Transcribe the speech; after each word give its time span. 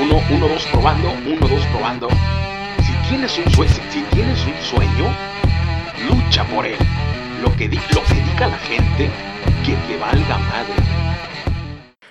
Uno, 0.00 0.22
uno, 0.30 0.48
dos, 0.48 0.64
probando, 0.72 1.12
uno, 1.12 1.46
dos, 1.46 1.66
probando. 1.66 2.08
Si 2.82 3.08
tienes 3.10 3.36
un 3.36 3.52
sueño, 3.52 3.72
si 3.90 4.02
tienes 4.14 4.42
un 4.46 4.54
sueño, 4.62 5.14
lucha 6.08 6.46
por 6.46 6.64
él. 6.64 6.78
Lo 7.42 7.54
que, 7.56 7.68
lo 7.68 8.02
que 8.02 8.40
la 8.40 8.56
gente, 8.56 9.10
que 9.66 9.74
te 9.86 9.98
valga 9.98 10.38
madre. 10.38 10.74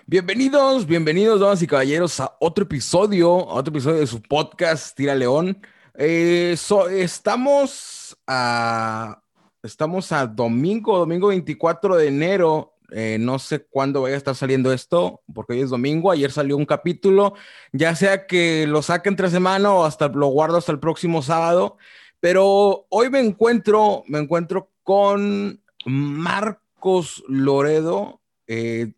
Bienvenidos, 0.06 0.86
bienvenidos, 0.86 1.40
damas 1.40 1.64
y 1.64 1.68
caballeros, 1.68 2.20
a 2.20 2.38
otro 2.40 2.66
episodio, 2.66 3.50
a 3.50 3.56
otro 3.56 3.72
episodio 3.72 4.02
de 4.02 4.08
su 4.08 4.22
podcast 4.22 4.96
Tira 4.96 5.16
León. 5.16 5.60
Eh, 5.96 6.56
estamos 6.92 8.16
a 8.28 9.24
estamos 9.64 10.12
a 10.12 10.28
domingo, 10.28 11.00
domingo 11.00 11.30
24 11.30 11.98
de 11.98 12.08
enero 12.08 12.71
eh, 12.92 13.18
no 13.20 13.40
sé 13.40 13.66
cuándo 13.66 14.02
vaya 14.02 14.16
a 14.16 14.18
estar 14.18 14.36
saliendo 14.36 14.74
esto, 14.74 15.22
porque 15.34 15.54
hoy 15.54 15.62
es 15.62 15.70
domingo. 15.70 16.12
Ayer 16.12 16.32
salió 16.32 16.58
un 16.58 16.66
capítulo, 16.66 17.34
ya 17.72 17.96
sea 17.96 18.28
que 18.28 18.68
lo 18.68 18.82
saque 18.82 19.08
entre 19.08 19.30
semana 19.30 19.74
o 19.74 19.86
hasta 19.86 20.10
lo 20.10 20.28
guardo 20.28 20.58
hasta 20.58 20.74
el 20.74 20.80
próximo 20.80 21.22
sábado. 21.22 21.78
Pero 22.20 22.86
hoy 22.90 23.10
me 23.10 23.20
encuentro, 23.20 24.04
me 24.08 24.20
encuentro 24.20 24.72
con 24.84 25.62
Marcos 25.86 27.24
Loredo. 27.28 28.20
Eh, 28.46 28.92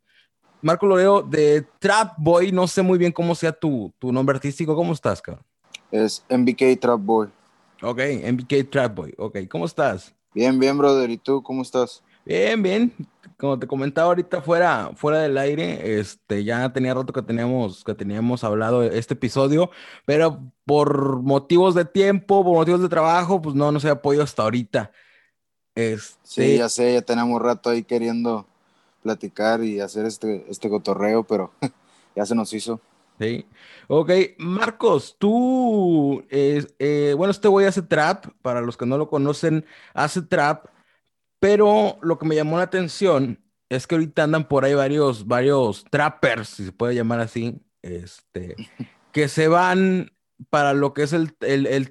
Marcos 0.61 0.89
Loredo 0.89 1.21
de 1.21 1.65
Trap 1.79 2.15
Boy. 2.17 2.51
No 2.51 2.67
sé 2.67 2.81
muy 2.81 2.97
bien 2.97 3.11
cómo 3.11 3.35
sea 3.35 3.51
tu, 3.51 3.93
tu 3.99 4.11
nombre 4.11 4.35
artístico. 4.35 4.75
¿Cómo 4.75 4.93
estás, 4.93 5.21
cabrón? 5.21 5.45
Es 5.91 6.25
MBK 6.29 6.79
Trap 6.79 6.99
Boy. 6.99 7.29
Ok, 7.83 7.99
MBK 8.23 8.69
Trap 8.71 8.95
Boy. 8.95 9.13
Ok, 9.17 9.37
¿cómo 9.49 9.65
estás? 9.65 10.15
Bien, 10.33 10.59
bien, 10.59 10.77
brother. 10.79 11.11
¿Y 11.11 11.17
tú 11.17 11.43
cómo 11.43 11.61
estás? 11.61 12.03
Bien, 12.25 12.63
bien 12.63 12.91
como 13.43 13.59
te 13.59 13.67
comentaba 13.67 14.07
ahorita 14.07 14.41
fuera, 14.41 14.91
fuera 14.95 15.19
del 15.19 15.37
aire, 15.37 15.99
este, 15.99 16.45
ya 16.45 16.71
tenía 16.71 16.93
rato 16.93 17.11
que 17.11 17.21
teníamos, 17.21 17.83
que 17.83 17.93
teníamos 17.93 18.41
hablado 18.45 18.83
este 18.83 19.15
episodio, 19.15 19.69
pero 20.05 20.49
por 20.63 21.21
motivos 21.21 21.75
de 21.75 21.83
tiempo, 21.83 22.41
por 22.41 22.53
motivos 22.53 22.81
de 22.81 22.87
trabajo, 22.87 23.41
pues 23.41 23.53
no, 23.53 23.69
no 23.73 23.81
se 23.81 23.89
ha 23.89 24.01
podido 24.01 24.23
hasta 24.23 24.43
ahorita. 24.43 24.93
Este... 25.75 26.13
Sí, 26.23 26.57
ya 26.57 26.69
sé, 26.69 26.93
ya 26.93 27.01
tenemos 27.01 27.41
rato 27.41 27.69
ahí 27.69 27.83
queriendo 27.83 28.47
platicar 29.01 29.61
y 29.61 29.81
hacer 29.81 30.05
este, 30.05 30.45
este 30.49 30.69
cotorreo, 30.69 31.25
pero 31.25 31.51
ya 32.15 32.25
se 32.25 32.35
nos 32.35 32.53
hizo. 32.53 32.79
Sí. 33.19 33.45
Ok, 33.89 34.09
Marcos, 34.37 35.17
tú, 35.19 36.23
eh, 36.29 37.13
bueno, 37.17 37.31
este 37.31 37.49
güey 37.49 37.65
hace 37.65 37.81
trap, 37.81 38.27
para 38.41 38.61
los 38.61 38.77
que 38.77 38.85
no 38.85 38.97
lo 38.97 39.09
conocen, 39.09 39.65
hace 39.93 40.21
trap, 40.21 40.67
pero 41.43 41.97
lo 42.01 42.17
que 42.17 42.25
me 42.25 42.35
llamó 42.35 42.55
la 42.55 42.63
atención 42.63 43.43
es 43.67 43.85
que 43.85 43.95
ahorita 43.95 44.23
andan 44.23 44.47
por 44.47 44.63
ahí 44.63 44.75
varios, 44.75 45.27
varios 45.27 45.83
trappers, 45.91 46.47
si 46.47 46.63
se 46.63 46.71
puede 46.71 46.95
llamar 46.95 47.19
así, 47.19 47.61
este, 47.81 48.55
que 49.11 49.27
se 49.27 49.49
van 49.49 50.13
para 50.49 50.73
lo 50.73 50.93
que 50.93 51.03
es 51.03 51.11
el, 51.11 51.35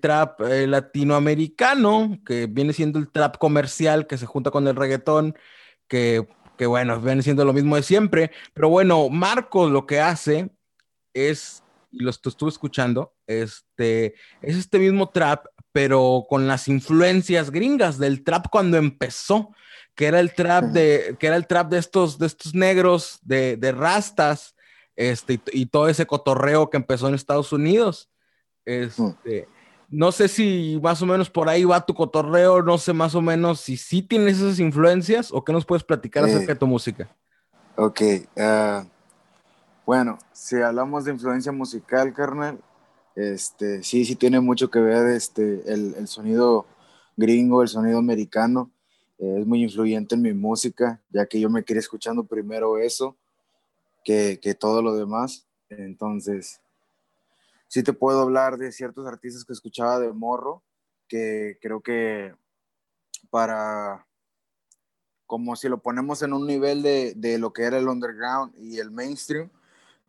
trap 0.01 0.41
eh, 0.41 0.67
latinoamericano, 0.67 2.19
que 2.25 2.47
viene 2.47 2.73
siendo 2.73 2.99
el 2.99 3.11
trap 3.11 3.37
comercial, 3.37 4.07
que 4.07 4.17
se 4.17 4.25
junta 4.25 4.51
con 4.51 4.67
el 4.67 4.75
reggaetón, 4.75 5.37
que, 5.87 6.27
que 6.57 6.65
bueno, 6.65 6.99
viene 6.99 7.21
siendo 7.21 7.45
lo 7.45 7.53
mismo 7.53 7.77
de 7.77 7.83
siempre. 7.83 8.31
Pero 8.55 8.71
bueno, 8.71 9.11
Marcos 9.11 9.71
lo 9.71 9.85
que 9.85 10.01
hace 10.01 10.49
es, 11.13 11.63
y 11.91 12.03
lo 12.03 12.09
estuve 12.09 12.49
escuchando, 12.49 13.15
este, 13.27 14.15
es 14.41 14.57
este 14.57 14.79
mismo 14.79 15.11
trap, 15.11 15.45
pero 15.73 16.27
con 16.29 16.47
las 16.47 16.69
influencias 16.69 17.51
gringas 17.51 17.99
del 17.99 18.23
trap 18.23 18.47
cuando 18.51 18.77
empezó, 18.77 19.51
que 19.95 20.07
era 20.07 20.21
el 20.21 20.35
trap 20.35 20.65
de, 20.67 21.17
que 21.19 21.27
era 21.27 21.37
el 21.37 21.47
trap 21.47 21.71
de 21.71 21.79
estos, 21.79 22.19
de 22.19 22.27
estos 22.27 22.55
negros, 22.55 23.19
de, 23.23 23.57
de 23.57 23.73
rastas, 23.73 24.55
este, 24.97 25.41
y, 25.53 25.67
todo 25.67 25.89
ese 25.89 26.07
cotorreo 26.07 26.71
que 26.71 26.77
empezó 26.77 27.09
en 27.09 27.15
Estados 27.15 27.53
Unidos. 27.53 28.11
Este, 28.65 29.49
no 29.89 30.13
sé 30.13 30.29
si 30.29 30.79
más 30.83 31.01
o 31.03 31.07
menos 31.07 31.31
por 31.31 31.49
ahí 31.49 31.65
va 31.65 31.85
tu 31.85 31.95
cotorreo, 31.95 32.63
no 32.63 32.79
sé 32.79 32.93
más 32.93 33.15
o 33.15 33.23
menos 33.23 33.61
si 33.61 33.77
sí 33.77 34.03
tienes 34.03 34.39
esas 34.39 34.59
influencias 34.59 35.33
o 35.33 35.45
qué 35.45 35.53
nos 35.53 35.65
puedes 35.65 35.85
platicar 35.85 36.25
acerca 36.25 36.53
de 36.53 36.59
tu 36.59 36.67
música. 36.67 37.09
Ok, 37.77 38.01
ah, 38.39 38.85
bueno, 39.87 40.19
si 40.33 40.61
hablamos 40.61 41.05
de 41.05 41.13
influencia 41.13 41.53
musical, 41.53 42.13
carnal, 42.13 42.59
este, 43.15 43.83
sí, 43.83 44.05
sí 44.05 44.17
tiene 44.17 44.41
mucho 44.41 44.71
que 44.71 44.81
ver 44.81 45.09
este, 45.09 45.63
el, 45.73 46.07
sonido 46.09 46.67
gringo, 47.17 47.63
el 47.63 47.69
sonido 47.69 47.99
americano. 47.99 48.71
Eh, 49.19 49.41
es 49.41 49.47
muy 49.47 49.63
influyente 49.63 50.15
en 50.15 50.23
mi 50.23 50.33
música, 50.33 51.03
ya 51.11 51.27
que 51.27 51.41
yo 51.41 51.51
me 51.51 51.65
quería 51.65 51.81
escuchando 51.81 52.25
primero 52.25 52.79
eso 52.79 53.17
que, 54.05 54.39
todo 54.59 54.83
lo 54.83 54.95
demás. 54.95 55.47
Entonces, 55.69 56.61
sí 57.69 57.83
te 57.83 57.93
puedo 57.93 58.21
hablar 58.21 58.57
de 58.57 58.73
ciertos 58.73 59.07
artistas 59.07 59.45
que 59.45 59.53
escuchaba 59.53 59.99
de 59.99 60.13
morro, 60.13 60.63
que 61.09 61.59
creo 61.61 61.81
que 61.81 62.35
para, 63.31 64.07
como 65.27 65.57
si 65.57 65.69
lo 65.69 65.79
ponemos 65.79 66.23
en 66.23 66.33
un 66.33 66.47
nivel 66.47 66.83
de, 66.83 67.15
de 67.15 67.39
lo 67.39 67.53
que 67.53 67.65
era 67.65 67.79
el 67.79 67.89
underground 67.89 68.55
y 68.59 68.79
el 68.79 68.91
mainstream, 68.91 69.51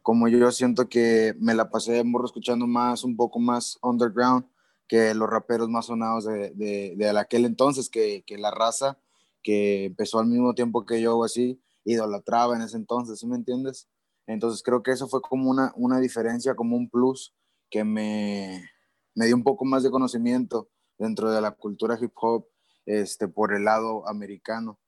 como 0.03 0.27
yo 0.27 0.51
siento 0.51 0.89
que 0.89 1.33
me 1.39 1.55
la 1.55 1.69
pasé 1.69 1.93
de 1.93 2.03
morro 2.03 2.25
escuchando 2.25 2.67
más, 2.67 3.03
un 3.03 3.15
poco 3.15 3.39
más 3.39 3.79
underground 3.81 4.45
que 4.87 5.13
los 5.13 5.29
raperos 5.29 5.69
más 5.69 5.87
sonados 5.87 6.25
de, 6.25 6.51
de, 6.95 7.09
aquel 7.17 7.45
entonces, 7.45 7.89
que, 7.89 8.23
que, 8.27 8.37
la 8.37 8.51
raza 8.51 8.99
que 9.41 9.85
empezó 9.85 10.19
al 10.19 10.27
mismo 10.27 10.53
tiempo 10.53 10.85
que 10.85 11.01
yo, 11.01 11.23
así, 11.23 11.59
idolatraba 11.85 12.55
en 12.55 12.61
ese 12.61 12.77
entonces, 12.77 13.19
¿sí 13.19 13.27
me 13.27 13.37
entiendes? 13.37 13.87
Entonces 14.27 14.61
creo 14.61 14.83
que 14.83 14.91
eso 14.91 15.07
fue 15.07 15.21
como 15.21 15.49
una, 15.49 15.73
una 15.75 15.99
diferencia, 15.99 16.55
como 16.55 16.75
un 16.75 16.89
plus 16.89 17.33
que 17.69 17.83
me, 17.83 18.69
me 19.15 19.25
dio 19.25 19.35
un 19.35 19.43
poco 19.43 19.65
más 19.65 19.83
de 19.83 19.91
conocimiento 19.91 20.69
dentro 20.97 21.31
de 21.31 21.41
la 21.41 21.51
cultura 21.51 21.97
hip 21.99 22.11
hop 22.15 22.45
este, 22.85 23.27
por 23.27 23.53
el 23.53 23.63
lado 23.63 24.07
americano, 24.07 24.79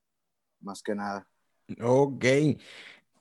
más 0.59 0.83
que 0.83 0.93
nada. 0.93 1.27
Ok. 1.81 2.25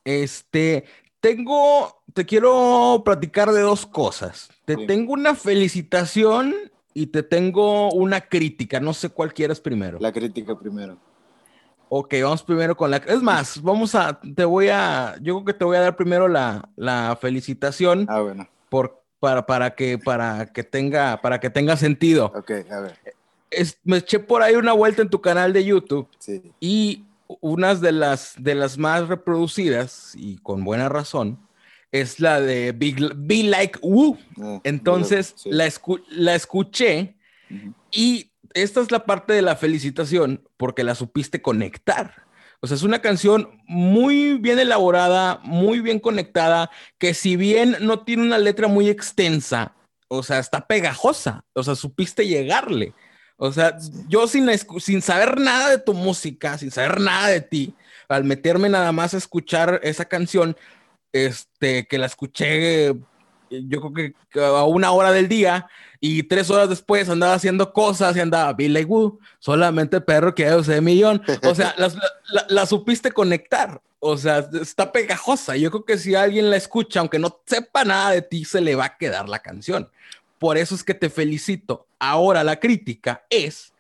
Este, 0.04 0.84
tengo, 1.24 2.02
te 2.12 2.26
quiero 2.26 3.00
platicar 3.02 3.50
de 3.50 3.62
dos 3.62 3.86
cosas. 3.86 4.50
Te 4.66 4.76
tengo 4.86 5.14
una 5.14 5.34
felicitación 5.34 6.54
y 6.92 7.06
te 7.06 7.22
tengo 7.22 7.90
una 7.92 8.20
crítica. 8.20 8.78
No 8.78 8.92
sé 8.92 9.08
cuál 9.08 9.32
quieres 9.32 9.58
primero. 9.58 9.98
La 10.00 10.12
crítica 10.12 10.54
primero. 10.58 10.98
Ok, 11.88 12.14
vamos 12.22 12.42
primero 12.42 12.76
con 12.76 12.90
la. 12.90 12.98
Es 12.98 13.22
más, 13.22 13.62
vamos 13.62 13.94
a. 13.94 14.20
Te 14.20 14.44
voy 14.44 14.68
a. 14.68 15.16
Yo 15.22 15.36
creo 15.36 15.44
que 15.46 15.54
te 15.54 15.64
voy 15.64 15.78
a 15.78 15.80
dar 15.80 15.96
primero 15.96 16.28
la, 16.28 16.68
la 16.76 17.16
felicitación. 17.18 18.04
Ah, 18.06 18.20
bueno. 18.20 18.46
Por, 18.68 19.02
para, 19.18 19.46
para, 19.46 19.74
que, 19.74 19.96
para, 19.96 20.52
que 20.52 20.62
tenga, 20.62 21.22
para 21.22 21.41
que 21.41 21.48
tenga 21.48 21.78
sentido. 21.78 22.32
Ok, 22.34 22.50
a 22.70 22.80
ver. 22.80 22.98
me 23.82 23.96
eché 23.98 24.18
por 24.18 24.42
ahí 24.42 24.56
una 24.56 24.74
vuelta 24.74 25.00
en 25.00 25.08
tu 25.08 25.22
canal 25.22 25.54
de 25.54 25.64
YouTube. 25.64 26.06
Sí. 26.18 26.52
Y 26.60 27.04
unas 27.26 27.80
de 27.80 27.92
las, 27.92 28.34
de 28.38 28.54
las 28.54 28.78
más 28.78 29.08
reproducidas, 29.08 30.12
y 30.16 30.36
con 30.38 30.64
buena 30.64 30.88
razón, 30.88 31.38
es 31.92 32.18
la 32.18 32.40
de 32.40 32.72
Be 32.72 33.42
Like 33.44 33.78
Woo. 33.82 34.18
Ah, 34.40 34.60
Entonces 34.64 35.36
la, 35.44 35.70
la 36.10 36.34
escuché 36.34 37.16
y 37.92 38.32
esta 38.52 38.80
es 38.80 38.90
la 38.90 39.04
parte 39.04 39.32
de 39.32 39.42
la 39.42 39.56
felicitación 39.56 40.48
porque 40.56 40.84
la 40.84 40.94
supiste 40.94 41.40
conectar. 41.40 42.24
O 42.60 42.66
sea, 42.66 42.76
es 42.76 42.82
una 42.82 43.00
canción 43.00 43.60
muy 43.66 44.38
bien 44.38 44.58
elaborada, 44.58 45.38
muy 45.44 45.80
bien 45.80 46.00
conectada, 46.00 46.70
que 46.98 47.12
si 47.12 47.36
bien 47.36 47.76
no 47.80 48.04
tiene 48.04 48.22
una 48.22 48.38
letra 48.38 48.68
muy 48.68 48.88
extensa, 48.88 49.74
o 50.08 50.22
sea, 50.22 50.38
está 50.38 50.66
pegajosa, 50.66 51.44
o 51.52 51.62
sea, 51.62 51.74
supiste 51.74 52.26
llegarle. 52.26 52.94
O 53.37 53.53
sea, 53.53 53.77
yo 54.09 54.27
sin, 54.28 54.49
sin 54.78 55.03
saber 55.03 55.41
nada 55.41 55.71
de 55.71 55.78
tu 55.78 55.95
música, 55.95 56.56
sin 56.59 56.71
saber 56.71 57.00
nada 57.00 57.28
de 57.28 57.41
ti, 57.41 57.75
al 58.09 58.25
meterme 58.25 58.69
nada 58.69 58.93
más 58.93 59.15
a 59.15 59.19
escuchar 59.19 59.81
esa 59.83 60.05
canción, 60.05 60.56
este, 61.12 61.87
que 61.87 61.99
la 61.99 62.06
escuché, 62.06 62.95
yo 63.50 63.81
creo 63.81 63.93
que 63.93 64.15
a 64.41 64.65
una 64.65 64.92
hora 64.92 65.13
del 65.13 65.28
día, 65.28 65.69
y 66.07 66.22
tres 66.25 66.51
horas 66.51 66.69
después 66.69 67.09
andaba 67.09 67.33
haciendo 67.33 67.72
cosas 67.72 68.15
y 68.15 68.21
andaba 68.21 68.53
Billy 68.53 68.84
Woo, 68.84 69.19
solamente 69.39 70.03
perro 70.03 70.34
que 70.34 70.47
hay 70.47 70.63
de 70.63 70.80
millón. 70.83 71.22
O 71.42 71.54
sea, 71.54 71.75
la, 72.48 72.66
supiste 72.66 73.10
conectar. 73.10 73.80
O 74.01 74.19
sea, 74.19 74.47
está 74.60 74.92
pegajosa. 74.92 75.57
Yo 75.57 75.71
creo 75.71 75.87
que 75.87 75.97
si 75.97 76.15
alguien 76.15 76.51
la 76.51 76.57
escucha, 76.57 77.01
aunque 77.01 77.19
no 77.19 77.41
sepa 77.47 77.84
nada 77.84 78.10
de 78.10 78.21
ti, 78.21 78.45
se 78.45 78.60
le 78.60 78.75
va 78.75 78.84
a 78.84 78.97
quedar 78.98 79.30
la 79.30 79.39
canción. 79.39 79.89
Por 80.39 80.59
eso 80.59 80.75
es 80.75 80.84
que 80.84 80.92
te 80.92 81.09
felicito. 81.09 81.87
Ahora 82.10 82.45
la 82.45 82.60
crítica 82.60 83.24
es 83.30 83.72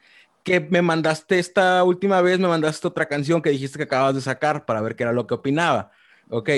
que 0.42 0.60
me 0.60 0.82
mandaste 0.82 1.38
esta 1.38 1.84
última 1.84 2.20
vez, 2.22 2.38
me 2.38 2.48
mandaste 2.48 2.86
otra 2.88 3.06
canción 3.06 3.42
que 3.42 3.50
dijiste 3.50 3.78
que 3.78 3.84
acabas 3.84 4.14
de 4.14 4.20
sacar 4.20 4.64
para 4.64 4.80
ver 4.80 4.96
qué 4.96 5.02
era 5.02 5.12
lo 5.12 5.26
que 5.26 5.34
opinaba. 5.34 5.90
Ok, 6.30 6.50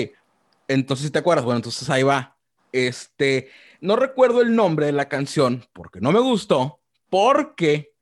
entonces 0.67 1.11
te 1.11 1.19
acuerdas, 1.19 1.43
bueno, 1.43 1.57
entonces 1.57 1.89
ahí 1.89 2.03
va. 2.03 2.37
Este, 2.71 3.49
no 3.81 3.95
recuerdo 3.95 4.41
el 4.41 4.55
nombre 4.55 4.85
de 4.85 4.91
la 4.91 5.09
canción 5.09 5.65
porque 5.73 5.99
no 5.99 6.11
me 6.11 6.19
gustó, 6.19 6.79
porque 7.09 7.93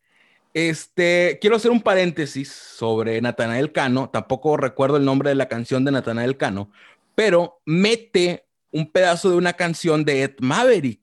este, 0.54 1.40
quiero 1.42 1.56
hacer 1.56 1.72
un 1.72 1.82
paréntesis 1.82 2.52
sobre 2.52 3.20
Natanael 3.20 3.72
Cano, 3.72 4.10
tampoco 4.10 4.58
recuerdo 4.58 4.98
el 4.98 5.06
nombre 5.06 5.30
de 5.30 5.36
la 5.36 5.48
canción 5.48 5.86
de 5.86 5.92
Natanael 5.92 6.38
Cano, 6.38 6.72
pero 7.16 7.62
mete 7.66 8.46
un 8.72 8.92
pedazo 8.92 9.32
de 9.32 9.38
una 9.38 9.54
canción 9.54 10.06
de 10.06 10.24
Ed 10.24 10.36
Maverick, 10.40 11.02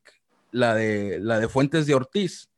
la 0.53 0.75
de, 0.75 1.19
la 1.21 1.41
de 1.41 1.49
Fuentes 1.49 1.87
de 1.87 1.95
Ortiz. 1.95 2.52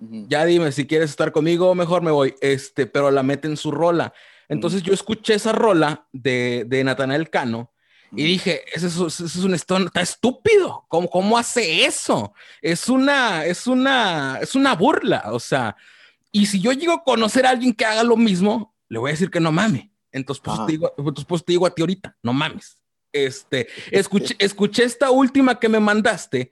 Ya 0.00 0.46
dime 0.46 0.72
si 0.72 0.86
quieres 0.86 1.10
estar 1.10 1.30
conmigo, 1.30 1.74
mejor 1.74 2.02
me 2.02 2.10
voy. 2.10 2.34
Este, 2.40 2.86
pero 2.86 3.10
la 3.10 3.22
mete 3.22 3.48
en 3.48 3.56
su 3.56 3.70
rola. 3.70 4.12
Entonces 4.48 4.82
yo 4.82 4.92
escuché 4.92 5.34
esa 5.34 5.52
rola 5.52 6.06
de, 6.12 6.64
de 6.66 6.82
Natanael 6.82 7.30
Cano 7.30 7.70
y 8.12 8.24
dije, 8.24 8.62
ese 8.72 8.88
es, 8.88 9.20
es 9.20 9.36
un 9.36 9.54
estón, 9.54 9.84
está 9.84 10.00
estúpido. 10.00 10.84
¿Cómo, 10.88 11.08
¿Cómo 11.08 11.38
hace 11.38 11.84
eso? 11.84 12.34
Es 12.60 12.88
una, 12.88 13.44
es 13.44 13.66
una, 13.66 14.38
es 14.40 14.54
una 14.54 14.74
burla. 14.74 15.24
O 15.26 15.38
sea, 15.38 15.76
y 16.32 16.46
si 16.46 16.60
yo 16.60 16.72
llego 16.72 16.92
a 16.92 17.04
conocer 17.04 17.46
a 17.46 17.50
alguien 17.50 17.72
que 17.72 17.84
haga 17.84 18.02
lo 18.02 18.16
mismo, 18.16 18.74
le 18.88 18.98
voy 18.98 19.10
a 19.10 19.12
decir 19.12 19.30
que 19.30 19.38
no 19.38 19.52
mame. 19.52 19.92
Entonces, 20.10 20.42
pues, 20.44 20.66
te 20.66 20.72
digo, 20.72 20.92
entonces, 20.98 21.24
pues, 21.24 21.44
te 21.44 21.52
digo 21.52 21.66
a 21.66 21.74
ti 21.74 21.82
ahorita, 21.82 22.16
no 22.22 22.32
mames. 22.32 22.78
Este, 23.12 23.68
escuché, 23.92 24.34
escuché 24.38 24.82
esta 24.82 25.10
última 25.10 25.60
que 25.60 25.68
me 25.68 25.78
mandaste 25.78 26.50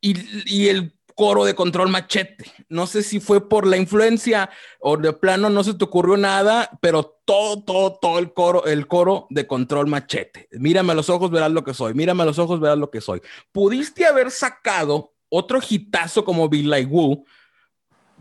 y, 0.00 0.16
y 0.44 0.68
el 0.68 0.95
coro 1.16 1.44
de 1.44 1.56
control 1.56 1.88
machete. 1.88 2.52
No 2.68 2.86
sé 2.86 3.02
si 3.02 3.18
fue 3.18 3.48
por 3.48 3.66
la 3.66 3.78
influencia 3.78 4.50
o 4.78 4.96
de 4.96 5.12
plano 5.12 5.50
no 5.50 5.64
se 5.64 5.74
te 5.74 5.84
ocurrió 5.84 6.16
nada, 6.16 6.70
pero 6.80 7.18
todo, 7.24 7.64
todo, 7.64 7.98
todo 8.00 8.18
el 8.20 8.32
coro, 8.32 8.66
el 8.66 8.86
coro 8.86 9.26
de 9.30 9.46
control 9.46 9.88
machete. 9.88 10.46
Mírame 10.52 10.92
a 10.92 10.94
los 10.94 11.10
ojos, 11.10 11.30
verás 11.30 11.50
lo 11.50 11.64
que 11.64 11.74
soy. 11.74 11.94
Mírame 11.94 12.22
a 12.22 12.26
los 12.26 12.38
ojos, 12.38 12.60
verás 12.60 12.78
lo 12.78 12.90
que 12.90 13.00
soy. 13.00 13.22
Pudiste 13.50 14.04
haber 14.04 14.30
sacado 14.30 15.14
otro 15.28 15.58
hitazo 15.66 16.24
como 16.24 16.48
Be 16.48 16.62
Like 16.62 16.90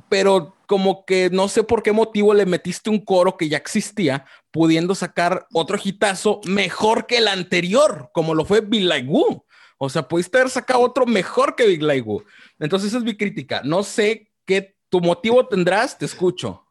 pero 0.10 0.56
como 0.68 1.06
que 1.06 1.30
no 1.30 1.48
sé 1.48 1.64
por 1.64 1.84
qué 1.84 1.92
motivo 1.92 2.34
le 2.34 2.46
metiste 2.46 2.90
un 2.90 3.00
coro 3.00 3.38
que 3.38 3.50
ya 3.50 3.58
existía, 3.58 4.26
pudiendo 4.52 4.96
sacar 4.96 5.48
otro 5.54 5.78
hitazo 5.84 6.42
mejor 6.46 7.06
que 7.06 7.18
el 7.18 7.28
anterior, 7.28 8.10
como 8.14 8.34
lo 8.34 8.46
fue 8.46 8.62
Be 8.62 8.82
Like. 8.82 9.10
O 9.78 9.90
sea, 9.90 10.08
pudiste 10.08 10.38
haber 10.38 10.50
sacado 10.50 10.82
otro 10.82 11.06
mejor 11.06 11.56
que 11.56 11.68
Big 11.68 11.82
Like 11.82 12.08
Woo. 12.08 12.24
Entonces, 12.60 12.90
esa 12.90 13.00
es 13.00 13.04
mi 13.04 13.18
crítica. 13.18 13.62
No 13.64 13.84
sé 13.84 14.32
qué 14.46 14.76
tu 14.90 15.02
motivo 15.02 15.46
tendrás, 15.48 15.98
te 15.98 16.06
escucho. 16.06 16.66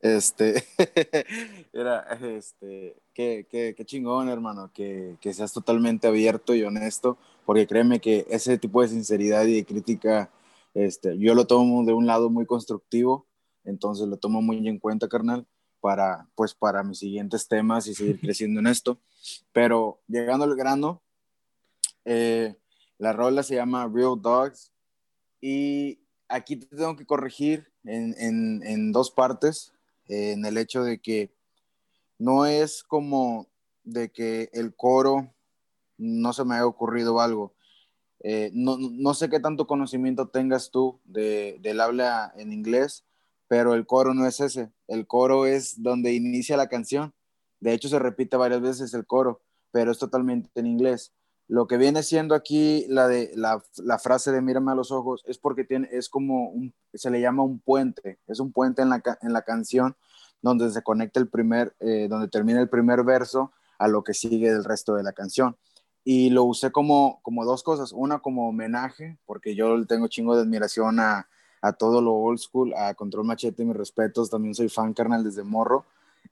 Este, 0.00 0.64
era, 1.72 2.00
este, 2.22 2.96
qué, 3.12 3.46
qué, 3.50 3.74
qué 3.76 3.84
chingón, 3.84 4.30
hermano, 4.30 4.70
que, 4.72 5.16
que, 5.20 5.34
seas 5.34 5.52
totalmente 5.52 6.08
abierto 6.08 6.54
y 6.54 6.62
honesto, 6.62 7.18
porque 7.44 7.66
créeme 7.66 8.00
que 8.00 8.26
ese 8.30 8.56
tipo 8.56 8.80
de 8.80 8.88
sinceridad 8.88 9.44
y 9.44 9.56
de 9.56 9.64
crítica, 9.66 10.30
este, 10.72 11.18
yo 11.18 11.34
lo 11.34 11.46
tomo 11.46 11.84
de 11.84 11.92
un 11.92 12.06
lado 12.06 12.30
muy 12.30 12.46
constructivo, 12.46 13.26
entonces 13.64 14.08
lo 14.08 14.16
tomo 14.16 14.40
muy 14.40 14.66
en 14.66 14.78
cuenta, 14.78 15.06
carnal, 15.06 15.46
para, 15.80 16.26
pues, 16.34 16.54
para 16.54 16.82
mis 16.82 16.98
siguientes 16.98 17.46
temas 17.46 17.86
y 17.86 17.94
seguir 17.94 18.20
creciendo 18.20 18.60
en 18.60 18.68
esto. 18.68 18.98
Pero 19.52 20.00
llegando 20.08 20.44
al 20.44 20.56
grano, 20.56 21.02
eh, 22.04 22.56
la 22.98 23.12
rola 23.12 23.42
se 23.42 23.56
llama 23.56 23.90
Real 23.92 24.20
Dogs 24.20 24.72
y 25.40 26.00
aquí 26.28 26.56
te 26.56 26.76
tengo 26.76 26.96
que 26.96 27.06
corregir 27.06 27.70
en, 27.84 28.14
en, 28.18 28.62
en 28.64 28.92
dos 28.92 29.10
partes, 29.10 29.72
eh, 30.08 30.32
en 30.32 30.44
el 30.44 30.58
hecho 30.58 30.82
de 30.82 30.98
que 30.98 31.32
no 32.18 32.46
es 32.46 32.82
como 32.82 33.48
de 33.84 34.10
que 34.10 34.50
el 34.52 34.74
coro 34.74 35.32
no 35.96 36.32
se 36.32 36.44
me 36.44 36.54
haya 36.54 36.66
ocurrido 36.66 37.20
algo. 37.20 37.54
Eh, 38.22 38.50
no, 38.52 38.76
no, 38.78 39.14
sé 39.14 39.30
qué 39.30 39.40
tanto 39.40 39.66
conocimiento 39.66 40.28
tengas 40.28 40.70
tú 40.70 41.00
de, 41.04 41.56
del 41.60 41.80
habla 41.80 42.32
en 42.36 42.52
inglés, 42.52 43.04
pero 43.48 43.74
el 43.74 43.86
coro 43.86 44.12
no 44.12 44.26
es 44.26 44.40
ese. 44.40 44.70
El 44.88 45.06
coro 45.06 45.46
es 45.46 45.82
donde 45.82 46.12
inicia 46.12 46.56
la 46.56 46.68
canción. 46.68 47.14
De 47.60 47.72
hecho, 47.72 47.88
se 47.88 47.98
repite 47.98 48.36
varias 48.36 48.60
veces 48.60 48.92
el 48.94 49.06
coro, 49.06 49.40
pero 49.70 49.90
es 49.90 49.98
totalmente 49.98 50.50
en 50.54 50.66
inglés. 50.66 51.12
Lo 51.50 51.66
que 51.66 51.78
viene 51.78 52.04
siendo 52.04 52.36
aquí 52.36 52.86
la, 52.88 53.08
de, 53.08 53.32
la, 53.34 53.98
frase 53.98 54.30
de 54.30 54.40
mírame 54.40 54.70
a 54.70 54.76
los 54.76 54.92
ojos 54.92 55.24
es 55.26 55.36
porque 55.36 55.64
tiene, 55.64 55.88
es 55.90 56.08
como, 56.08 56.52
se 56.94 57.10
le 57.10 57.20
llama 57.20 57.42
un 57.42 57.58
puente, 57.58 58.20
es 58.28 58.38
un 58.38 58.52
puente 58.52 58.82
en 58.82 58.88
la, 58.88 59.02
en 59.20 59.32
la 59.32 59.42
canción 59.42 59.96
donde 60.42 60.70
se 60.70 60.80
conecta 60.84 61.18
el 61.18 61.28
primer, 61.28 61.74
eh, 61.80 62.06
donde 62.08 62.28
termina 62.28 62.60
el 62.60 62.68
primer 62.68 63.02
verso 63.02 63.50
a 63.80 63.88
lo 63.88 64.04
que 64.04 64.14
sigue 64.14 64.52
del 64.52 64.62
resto 64.62 64.94
de 64.94 65.02
la 65.02 65.12
canción. 65.12 65.56
Y 66.04 66.30
lo 66.30 66.44
usé 66.44 66.70
como, 66.70 67.18
como 67.22 67.44
dos 67.44 67.64
cosas, 67.64 67.90
una 67.90 68.20
como 68.20 68.48
homenaje, 68.48 69.18
porque 69.26 69.56
yo 69.56 69.84
tengo 69.86 70.06
chingo 70.06 70.36
de 70.36 70.42
admiración 70.42 71.00
a, 71.00 71.28
a 71.62 71.72
todo 71.72 72.00
lo 72.00 72.14
old 72.14 72.38
school, 72.38 72.72
a 72.74 72.94
Control 72.94 73.26
Machete, 73.26 73.64
mis 73.64 73.76
respetos, 73.76 74.30
también 74.30 74.54
soy 74.54 74.68
fan 74.68 74.94
carnal 74.94 75.24
desde 75.24 75.42
morro, 75.42 75.84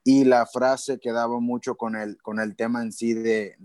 y 0.05 0.25
la 0.25 0.47
frase 0.47 1.01
quedaba 1.01 1.41
mucho 1.41 1.75
con 1.75 1.97
el, 1.97 2.23
con 2.23 2.39
el 2.39 2.55
tema 2.55 2.83
en 2.83 2.93
sí 2.93 3.15
de 3.15 3.57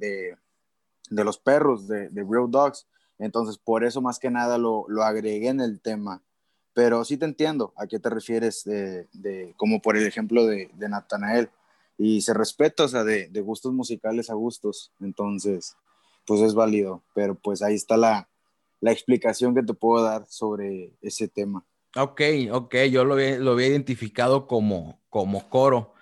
de 1.09 1.23
los 1.23 1.37
perros, 1.37 1.87
de, 1.87 2.09
de, 2.09 2.25
Real 2.27 2.49
Dogs. 2.49 2.87
Entonces, 3.19 3.57
por 3.57 3.83
eso 3.83 4.01
más 4.01 4.19
que 4.19 4.29
nada 4.29 4.57
lo, 4.57 4.85
lo, 4.87 5.03
agregué 5.03 5.49
en 5.49 5.61
el 5.61 5.79
tema. 5.79 6.21
Pero 6.73 7.05
sí 7.05 7.17
te 7.17 7.25
entiendo 7.25 7.73
a 7.77 7.87
qué 7.87 7.99
te 7.99 8.09
refieres, 8.09 8.63
de, 8.63 9.07
de 9.13 9.53
como 9.57 9.81
por 9.81 9.95
el 9.95 10.07
ejemplo 10.07 10.45
de, 10.45 10.71
de 10.73 10.89
Natanael. 10.89 11.49
Y 11.97 12.21
se 12.21 12.33
respeta, 12.33 12.85
o 12.85 12.87
sea, 12.87 13.03
de, 13.03 13.27
de, 13.29 13.41
gustos 13.41 13.73
musicales 13.73 14.29
a 14.29 14.33
gustos. 14.33 14.91
Entonces, 14.99 15.75
pues 16.25 16.41
es 16.41 16.55
válido. 16.55 17.03
Pero 17.13 17.35
pues 17.35 17.61
ahí 17.61 17.75
está 17.75 17.97
la, 17.97 18.27
la 18.81 18.91
explicación 18.91 19.53
que 19.53 19.63
te 19.63 19.73
puedo 19.73 20.03
dar 20.03 20.25
sobre 20.27 20.93
ese 21.01 21.27
tema. 21.27 21.65
Ok, 21.95 22.21
ok, 22.51 22.75
yo 22.91 23.05
lo, 23.05 23.15
lo 23.15 23.51
había 23.51 23.67
identificado 23.67 24.47
como, 24.47 24.99
como 25.09 25.47
coro. 25.49 25.93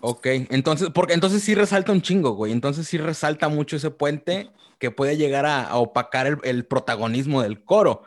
Ok, 0.00 0.26
entonces, 0.50 0.88
porque 0.92 1.14
entonces 1.14 1.42
sí 1.42 1.54
resalta 1.54 1.92
un 1.92 2.02
chingo, 2.02 2.32
güey. 2.32 2.52
Entonces 2.52 2.86
sí 2.88 2.98
resalta 2.98 3.48
mucho 3.48 3.76
ese 3.76 3.90
puente 3.90 4.50
que 4.78 4.90
puede 4.90 5.16
llegar 5.16 5.46
a, 5.46 5.76
opacar 5.76 6.40
el, 6.42 6.66
protagonismo 6.66 7.42
del 7.42 7.62
coro. 7.64 8.02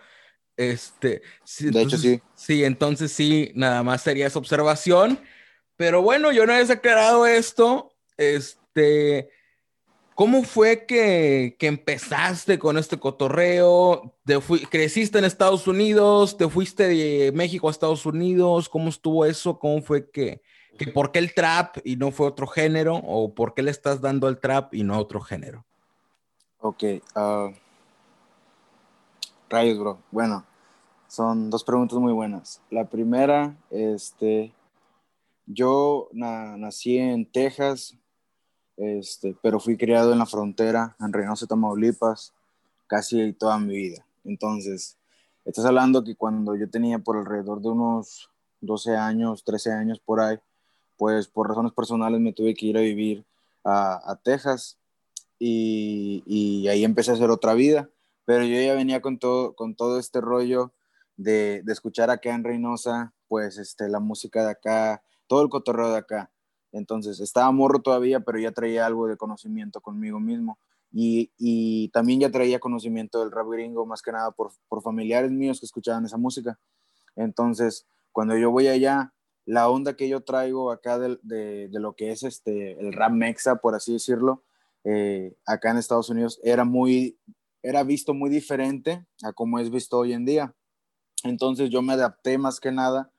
Este, 0.58 1.22
de 1.60 1.82
hecho, 1.82 1.98
sí. 1.98 2.22
Sí, 2.36 2.64
entonces 2.64 3.12
sí, 3.12 3.52
nada 3.56 3.84
más 3.84 4.02
sería 4.02 4.28
esa 4.28 4.40
observación. 4.40 5.20
Pero 5.78 6.02
bueno, 6.02 6.32
yo 6.32 6.46
no 6.46 6.54
he 6.54 6.62
aclarado 6.62 7.26
esto. 7.26 7.94
Este, 8.18 9.30
¿cómo 10.14 10.44
fue 10.44 10.86
que, 10.86 11.56
que 11.58 11.68
empezaste 11.68 12.60
con 12.60 12.78
este 12.78 13.00
cotorreo? 13.00 14.18
Te 14.26 14.38
¿Creciste 14.70 15.20
en 15.20 15.26
Estados 15.26 15.68
Unidos? 15.68 16.38
¿Te 16.38 16.50
fuiste 16.50 16.88
de 16.88 17.32
México 17.34 17.70
a 17.70 17.72
Estados 17.72 18.06
Unidos? 18.06 18.68
¿Cómo 18.68 18.90
estuvo 18.90 19.26
eso? 19.26 19.58
¿Cómo 19.58 19.82
fue 19.82 20.12
que, 20.12 20.42
por 20.94 21.12
qué 21.12 21.20
el 21.20 21.34
trap 21.34 21.78
y 21.84 21.96
no 21.96 22.12
fue 22.12 22.28
otro 22.28 22.48
género, 22.48 22.96
o 22.96 23.34
por 23.34 23.54
qué 23.54 23.62
le 23.62 23.72
estás 23.72 24.02
dando 24.02 24.28
al 24.28 24.40
trap 24.40 24.74
y 24.74 24.84
no 24.84 24.98
otro 24.98 25.22
género. 25.22 25.66
Ok, 26.60 26.84
uh, 27.16 27.54
rayos, 29.50 29.80
bro. 29.80 30.00
Bueno, 30.12 30.46
son 31.08 31.50
dos 31.50 31.64
preguntas 31.64 31.98
muy 32.00 32.14
buenas. 32.14 32.62
La 32.70 32.86
primera, 32.86 33.56
este, 33.70 34.54
yo 35.46 36.10
nací 36.14 36.98
en 36.98 37.26
Texas, 37.26 37.98
este, 38.78 39.36
pero 39.42 39.60
fui 39.60 39.78
criado 39.78 40.14
en 40.14 40.20
la 40.20 40.26
frontera, 40.26 40.96
en 41.00 41.12
Reynosa, 41.12 41.48
Tamaulipas, 41.48 42.34
casi 42.88 43.34
toda 43.34 43.60
mi 43.60 43.76
vida. 43.76 44.06
Entonces, 44.24 44.98
estás 45.46 45.66
hablando 45.66 46.04
que 46.04 46.16
cuando 46.16 46.56
yo 46.56 46.70
tenía 46.70 47.00
por 47.00 47.18
alrededor 47.18 47.62
de 47.62 47.70
unos 47.70 48.30
12 48.62 48.96
años, 48.96 49.44
13 49.44 49.74
años 49.74 50.00
por 50.00 50.22
ahí, 50.22 50.40
pues 51.02 51.28
por 51.28 51.50
razones 51.50 51.72
personales 51.72 52.22
me 52.22 52.32
tuve 52.32 52.54
que 52.54 52.68
ir 52.68 52.78
a 52.78 52.82
vivir 52.82 53.26
a, 53.64 54.20
Texas 54.24 54.78
y, 55.40 56.68
ahí 56.70 56.84
empecé 56.84 57.10
a 57.10 57.16
hacer 57.16 57.32
otra 57.32 57.56
vida, 57.56 57.90
pero 58.24 58.44
yo 58.44 58.62
ya 58.62 58.76
venía 58.76 59.02
con 59.02 59.18
todo, 59.18 59.56
con 59.56 59.74
todo 59.74 59.98
este 59.98 60.22
rollo 60.22 60.74
de, 61.18 61.64
escuchar 61.70 62.12
acá 62.12 62.36
en 62.36 62.44
Reynosa, 62.44 63.16
pues 63.28 63.58
este, 63.58 63.90
la 63.90 64.00
música 64.00 64.44
de 64.44 64.52
acá, 64.52 65.02
todo 65.26 65.42
el 65.42 65.50
cotorreo 65.50 65.90
de 65.90 65.98
acá. 65.98 66.30
Entonces 66.72 67.20
estaba 67.20 67.52
morro 67.52 67.82
todavía, 67.82 68.20
pero 68.20 68.38
ya 68.38 68.52
traía 68.52 68.86
algo 68.86 69.08
de 69.08 69.18
conocimiento 69.18 69.82
conmigo 69.82 70.20
mismo. 70.20 70.60
Y, 70.94 71.90
también 71.94 72.20
ya 72.20 72.30
traía 72.30 72.60
conocimiento 72.60 73.22
del 73.22 73.32
rap 73.32 73.48
gringo, 73.50 73.88
más 73.88 74.04
que 74.04 74.12
nada 74.12 74.30
por, 74.30 74.52
por 74.70 74.84
familiares 74.84 75.32
míos 75.32 75.60
que 75.60 75.66
escuchaban 75.66 76.06
esa 76.06 76.18
música. 76.18 76.60
Entonces, 77.16 77.88
cuando 78.12 78.38
yo 78.38 78.52
voy 78.52 78.68
allá, 78.68 79.12
la 79.52 79.70
onda 79.70 79.98
que 79.98 80.08
yo 80.08 80.22
traigo 80.22 80.72
acá 80.72 80.98
de, 80.98 81.20
de, 81.24 81.80
lo 81.82 81.94
que 81.94 82.12
es 82.12 82.24
este, 82.24 82.80
el 82.80 82.94
rap 82.94 83.12
mexa, 83.12 83.58
por 83.58 83.76
así 83.76 83.92
decirlo, 83.92 84.46
eh, 84.86 85.36
acá 85.46 85.72
en 85.72 85.78
Estados 85.78 86.10
Unidos, 86.10 86.40
era 86.42 86.64
muy, 86.64 87.20
era 87.62 87.84
visto 87.84 88.14
muy 88.14 88.30
diferente 88.30 89.06
a 89.22 89.34
como 89.34 89.60
es 89.60 89.70
visto 89.70 89.98
hoy 89.98 90.14
en 90.14 90.24
día. 90.24 90.56
Entonces 91.26 91.70
yo 91.70 91.82
me 91.82 91.92
adapté 91.92 92.38
más 92.38 92.62
que 92.62 92.72
nada 92.72 93.12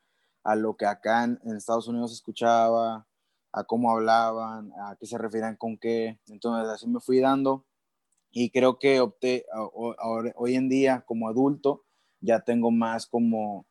a 0.42 0.56
lo 0.56 0.74
que 0.74 0.86
acá 0.86 1.24
en, 1.24 1.38
Estados 1.54 1.86
Unidos 1.86 2.14
escuchaba, 2.14 3.06
a 3.52 3.64
cómo 3.64 3.90
hablaban, 3.90 4.72
a 4.86 4.96
qué 4.98 5.04
se 5.04 5.18
referían 5.18 5.56
con 5.56 5.76
qué. 5.76 6.18
Entonces 6.28 6.66
así 6.66 6.88
me 6.88 7.00
fui 7.00 7.20
dando 7.20 7.66
y 8.30 8.48
creo 8.48 8.78
que 8.78 9.00
opté, 9.00 9.44
hoy 9.54 10.54
en 10.54 10.70
día 10.70 11.04
como 11.06 11.28
adulto, 11.28 11.84
ya 12.22 12.40
tengo 12.40 12.70
más 12.70 13.06
como 13.06 13.66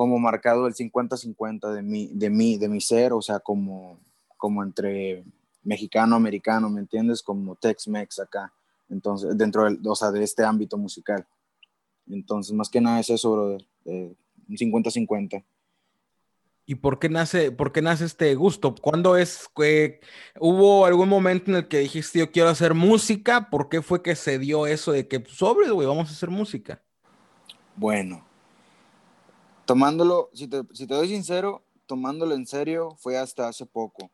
como 0.00 0.18
marcado 0.18 0.66
el 0.66 0.72
50-50 0.72 1.74
de 1.74 1.82
mi, 1.82 2.06
de, 2.06 2.30
mí, 2.30 2.56
de 2.56 2.70
mi 2.70 2.80
ser, 2.80 3.12
o 3.12 3.20
sea, 3.20 3.38
como, 3.38 4.00
como 4.38 4.62
entre 4.62 5.22
mexicano, 5.62 6.16
americano, 6.16 6.70
¿me 6.70 6.80
entiendes? 6.80 7.22
Como 7.22 7.54
Tex-Mex 7.54 8.18
acá. 8.18 8.50
Entonces, 8.88 9.36
dentro 9.36 9.64
del, 9.64 9.78
o 9.84 9.94
sea, 9.94 10.10
de 10.10 10.24
este 10.24 10.42
ámbito 10.42 10.78
musical. 10.78 11.26
Entonces, 12.08 12.54
más 12.54 12.70
que 12.70 12.80
nada 12.80 12.98
es 12.98 13.10
eso, 13.10 13.30
brother, 13.30 13.66
un 13.84 14.16
50-50. 14.48 15.44
¿Y 16.64 16.76
por 16.76 16.98
qué 16.98 17.10
nace, 17.10 17.52
por 17.52 17.70
qué 17.70 17.82
nace 17.82 18.06
este 18.06 18.34
gusto? 18.34 18.74
¿Cuándo 18.74 19.18
es 19.18 19.50
que 19.54 20.00
hubo 20.38 20.86
algún 20.86 21.10
momento 21.10 21.50
en 21.50 21.58
el 21.58 21.68
que 21.68 21.80
dijiste 21.80 22.20
yo 22.20 22.32
quiero 22.32 22.48
hacer 22.48 22.72
música? 22.72 23.50
¿Por 23.50 23.68
qué 23.68 23.82
fue 23.82 24.02
que 24.02 24.16
se 24.16 24.38
dio 24.38 24.66
eso 24.66 24.92
de 24.92 25.06
que 25.06 25.22
sobre, 25.28 25.68
güey, 25.68 25.86
vamos 25.86 26.08
a 26.08 26.12
hacer 26.12 26.30
música? 26.30 26.80
Bueno, 27.76 28.29
tomándolo, 29.70 30.30
si 30.32 30.48
te, 30.48 30.64
doy 30.88 31.06
sincero, 31.06 31.62
tomándolo 31.86 32.34
en 32.34 32.44
serio 32.44 32.96
fue 32.98 33.16
hasta 33.16 33.46
hace 33.46 33.66
poco. 33.66 34.10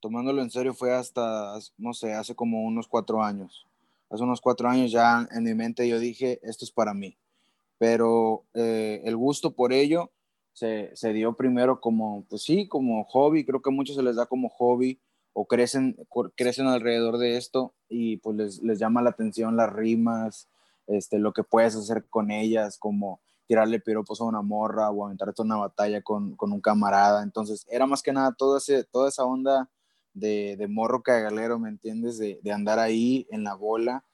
Tomándolo 0.00 0.40
en 0.40 0.50
serio 0.50 0.72
fue 0.72 0.94
hasta, 0.94 1.58
no 1.76 1.92
sé, 1.92 2.14
hace 2.14 2.34
como 2.34 2.62
unos 2.64 2.88
cuatro 2.88 3.22
años. 3.22 3.66
Hace 4.08 4.22
unos 4.22 4.40
cuatro 4.40 4.66
años 4.66 4.90
ya 4.90 5.28
en 5.30 5.44
mi 5.44 5.52
mente 5.52 5.86
yo 5.86 5.98
dije, 5.98 6.40
esto 6.42 6.64
es 6.64 6.70
para 6.70 6.94
mí. 6.94 7.18
Pero 7.76 8.44
eh, 8.54 9.02
el 9.04 9.14
gusto 9.14 9.50
por 9.50 9.74
ello 9.74 10.10
se, 10.54 10.90
se, 10.96 11.12
dio 11.12 11.34
primero 11.34 11.82
como, 11.82 12.24
pues 12.30 12.42
sí, 12.42 12.66
como 12.66 13.04
hobby. 13.04 13.44
Creo 13.44 13.60
que 13.60 13.68
a 13.68 13.74
muchos 13.74 13.96
se 13.96 14.02
les 14.02 14.16
da 14.16 14.24
como 14.24 14.48
hobby 14.48 14.98
o 15.34 15.44
crecen, 15.44 15.98
crecen 16.34 16.66
alrededor 16.66 17.18
de 17.18 17.36
esto 17.36 17.74
y 17.90 18.16
pues 18.16 18.36
les, 18.36 18.62
les 18.62 18.78
llama 18.78 19.02
la 19.02 19.10
atención 19.10 19.54
las 19.54 19.70
rimas, 19.70 20.48
este, 20.86 21.18
lo 21.18 21.34
que 21.34 21.42
puedes 21.42 21.76
hacer 21.76 22.06
con 22.08 22.30
ellas, 22.30 22.78
como 22.78 23.20
tirarle 23.46 23.80
piropos 23.80 24.20
a 24.20 24.24
una 24.24 24.42
morra 24.42 24.90
o 24.90 25.04
aventarte 25.04 25.42
una 25.42 25.56
batalla 25.56 26.02
con, 26.02 26.36
con 26.36 26.52
un 26.52 26.60
camarada. 26.60 27.22
Entonces, 27.22 27.66
era 27.70 27.86
más 27.86 28.02
que 28.02 28.12
nada 28.12 28.34
todo 28.36 28.56
ese, 28.56 28.84
toda 28.84 29.08
esa 29.08 29.24
onda 29.24 29.70
de, 30.12 30.56
de 30.56 30.68
morro 30.68 31.02
cagalero, 31.02 31.58
¿me 31.58 31.68
entiendes? 31.68 32.18
De, 32.18 32.40
de, 32.42 32.52
andar 32.52 32.78
ahí 32.78 33.26
en 33.30 33.44
la 33.44 33.54
bola, 33.54 34.04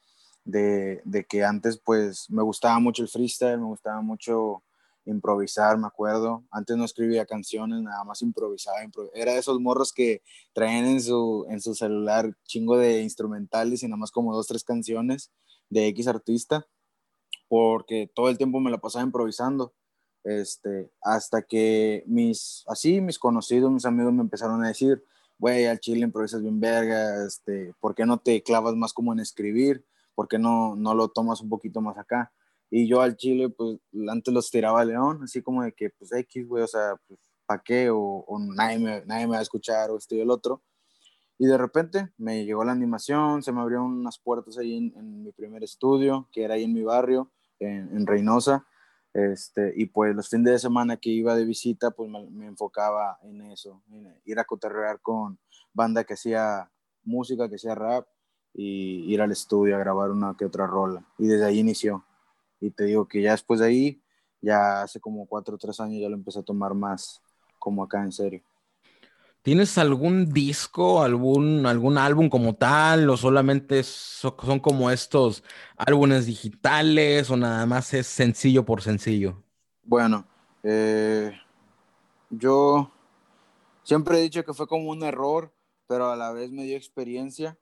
de, 0.44 1.02
de, 1.04 1.24
que 1.24 1.44
antes 1.44 1.78
pues 1.78 2.30
me 2.30 2.42
gustaba 2.42 2.78
mucho 2.80 3.02
el 3.02 3.08
freestyle, 3.08 3.58
me 3.58 3.66
gustaba 3.66 4.00
mucho 4.00 4.62
improvisar, 5.04 5.78
me 5.78 5.86
acuerdo. 5.86 6.44
Antes 6.50 6.76
no 6.76 6.84
escribía 6.84 7.26
canciones, 7.26 7.80
nada 7.82 8.02
más 8.04 8.22
improvisaba. 8.22 8.78
Era 9.14 9.32
de 9.32 9.38
esos 9.38 9.60
morros 9.60 9.92
que 9.92 10.22
traían 10.52 10.86
en 10.86 11.00
su, 11.00 11.46
en 11.48 11.60
su 11.60 11.74
celular 11.74 12.34
chingo 12.44 12.76
de 12.76 13.02
instrumentales 13.02 13.82
y 13.82 13.88
nada 13.88 13.98
más 13.98 14.10
como 14.10 14.34
dos, 14.34 14.46
tres 14.46 14.64
canciones 14.64 15.30
de 15.68 15.86
X 15.88 16.08
artista 16.08 16.66
porque 17.50 18.08
todo 18.14 18.28
el 18.28 18.38
tiempo 18.38 18.60
me 18.60 18.70
la 18.70 18.78
pasaba 18.78 19.04
improvisando. 19.04 19.74
Este, 20.22 20.92
hasta 21.02 21.42
que 21.42 22.04
mis, 22.06 22.62
así 22.68 23.00
mis 23.00 23.18
conocidos, 23.18 23.72
mis 23.72 23.84
amigos 23.84 24.12
me 24.12 24.20
empezaron 24.20 24.62
a 24.62 24.68
decir, 24.68 25.02
güey, 25.36 25.66
al 25.66 25.80
chile 25.80 26.02
improvisas 26.04 26.42
bien 26.42 26.60
verga, 26.60 27.26
este, 27.26 27.74
¿por 27.80 27.96
qué 27.96 28.06
no 28.06 28.18
te 28.18 28.40
clavas 28.44 28.76
más 28.76 28.92
como 28.92 29.12
en 29.12 29.18
escribir? 29.18 29.84
¿Por 30.14 30.28
qué 30.28 30.38
no, 30.38 30.76
no 30.76 30.94
lo 30.94 31.08
tomas 31.08 31.40
un 31.40 31.48
poquito 31.48 31.80
más 31.80 31.98
acá? 31.98 32.32
Y 32.70 32.86
yo 32.86 33.00
al 33.00 33.16
chile, 33.16 33.48
pues, 33.48 33.80
antes 34.08 34.32
los 34.32 34.48
tiraba 34.48 34.82
a 34.82 34.84
león, 34.84 35.24
así 35.24 35.42
como 35.42 35.64
de 35.64 35.72
que, 35.72 35.90
pues, 35.90 36.12
X, 36.12 36.46
güey, 36.46 36.62
o 36.62 36.68
sea, 36.68 36.94
pues, 37.08 37.18
¿para 37.46 37.62
qué? 37.64 37.90
O, 37.90 37.98
o 37.98 38.38
nadie, 38.38 38.78
me, 38.78 39.04
nadie 39.06 39.26
me 39.26 39.32
va 39.32 39.38
a 39.40 39.42
escuchar, 39.42 39.90
o 39.90 39.98
esto 39.98 40.14
y 40.14 40.20
el 40.20 40.30
otro. 40.30 40.62
Y 41.36 41.46
de 41.46 41.58
repente 41.58 42.12
me 42.16 42.44
llegó 42.44 42.62
la 42.62 42.72
animación, 42.72 43.42
se 43.42 43.50
me 43.50 43.60
abrieron 43.60 43.86
unas 43.86 44.20
puertas 44.20 44.56
ahí 44.56 44.76
en, 44.76 44.92
en 44.96 45.24
mi 45.24 45.32
primer 45.32 45.64
estudio, 45.64 46.28
que 46.30 46.44
era 46.44 46.54
ahí 46.54 46.62
en 46.64 46.74
mi 46.74 46.82
barrio, 46.82 47.32
en, 47.60 48.06
Reynosa. 48.06 48.66
Este, 49.12 49.72
y 49.76 49.86
pues 49.86 50.14
los 50.14 50.28
fines 50.28 50.52
de 50.52 50.58
semana 50.58 50.96
que 50.96 51.10
iba 51.10 51.34
de 51.34 51.44
visita, 51.44 51.90
pues 51.90 52.10
me, 52.10 52.46
enfocaba 52.46 53.18
en 53.22 53.42
eso, 53.42 53.82
ir 54.24 54.38
a 54.38 54.44
cotorrear 54.44 55.00
con 55.00 55.38
banda 55.72 56.04
que 56.04 56.14
hacía 56.14 56.70
música, 57.02 57.48
que 57.48 57.56
hacía 57.56 57.74
rap, 57.74 58.06
y 58.52 59.12
ir 59.12 59.22
al 59.22 59.32
estudio 59.32 59.76
a 59.76 59.78
grabar 59.78 60.10
una 60.10 60.36
que 60.36 60.44
otra 60.44 60.66
rola. 60.66 61.04
Y 61.18 61.26
desde 61.26 61.44
ahí 61.44 61.58
inició. 61.60 62.04
Y 62.60 62.70
te 62.70 62.84
digo 62.84 63.06
que 63.06 63.22
ya 63.22 63.32
después 63.32 63.60
de 63.60 63.66
ahí, 63.66 64.02
ya 64.40 64.82
hace 64.82 65.00
como 65.00 65.26
cuatro 65.26 65.54
o 65.54 65.58
tres 65.58 65.78
años 65.80 66.00
ya 66.00 66.08
lo 66.08 66.16
empecé 66.16 66.40
a 66.40 66.42
tomar 66.42 66.74
más 66.74 67.22
como 67.58 67.82
acá 67.84 68.02
en 68.02 68.12
serio. 68.12 68.42
¿Tienes 69.42 69.78
algún 69.78 70.34
disco, 70.34 71.02
algún, 71.02 71.64
algún 71.64 71.96
álbum 71.96 72.28
como 72.28 72.56
tal, 72.56 73.08
o 73.08 73.16
solamente 73.16 73.82
son 73.82 74.60
como 74.60 74.90
estos 74.90 75.42
álbumes 75.78 76.26
digitales, 76.26 77.30
o 77.30 77.38
nada 77.38 77.64
más 77.64 77.94
es 77.94 78.06
sencillo 78.06 78.66
por 78.66 78.82
sencillo? 78.82 79.42
Bueno, 79.82 80.26
eh, 80.62 81.32
yo 82.28 82.90
siempre 83.82 84.18
he 84.18 84.22
dicho 84.22 84.44
que 84.44 84.52
fue 84.52 84.66
como 84.66 84.90
un 84.90 85.02
error, 85.04 85.50
pero 85.86 86.10
a 86.10 86.16
la 86.16 86.32
vez 86.32 86.50
me 86.50 86.64
dio 86.64 86.76
experiencia 86.76 87.56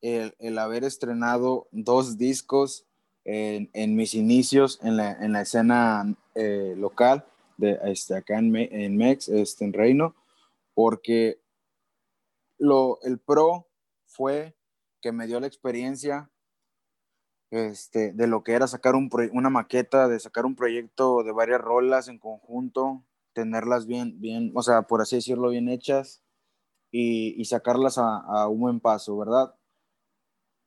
el, 0.00 0.58
haber 0.58 0.82
estrenado 0.82 1.68
dos 1.70 2.18
discos 2.18 2.86
en, 3.24 3.94
mis 3.94 4.14
inicios 4.14 4.80
en 4.82 4.96
la, 4.96 5.12
en 5.12 5.32
la 5.32 5.42
escena 5.42 6.12
eh, 6.34 6.74
local, 6.76 7.24
de, 7.56 7.78
este, 7.84 8.16
acá 8.16 8.36
en, 8.38 8.56
en 8.56 8.96
Mex, 8.96 9.28
este, 9.28 9.64
en 9.64 9.72
Reino 9.72 10.16
porque 10.80 11.42
lo, 12.56 12.98
el 13.02 13.18
pro 13.18 13.68
fue 14.06 14.56
que 15.02 15.12
me 15.12 15.26
dio 15.26 15.38
la 15.38 15.46
experiencia 15.46 16.30
este, 17.50 18.14
de 18.14 18.26
lo 18.26 18.42
que 18.42 18.52
era 18.52 18.66
sacar 18.66 18.94
un 18.94 19.10
una 19.34 19.50
maqueta, 19.50 20.08
de 20.08 20.18
sacar 20.18 20.46
un 20.46 20.56
proyecto 20.56 21.22
de 21.22 21.32
varias 21.32 21.60
rolas 21.60 22.08
en 22.08 22.18
conjunto, 22.18 23.04
tenerlas 23.34 23.84
bien, 23.84 24.22
bien, 24.22 24.52
o 24.54 24.62
sea, 24.62 24.80
por 24.80 25.02
así 25.02 25.16
decirlo, 25.16 25.50
bien 25.50 25.68
hechas 25.68 26.22
y, 26.90 27.44
sacarlas 27.44 27.98
a, 27.98 28.48
un 28.48 28.60
buen 28.60 28.80
paso, 28.80 29.18
¿verdad? 29.18 29.54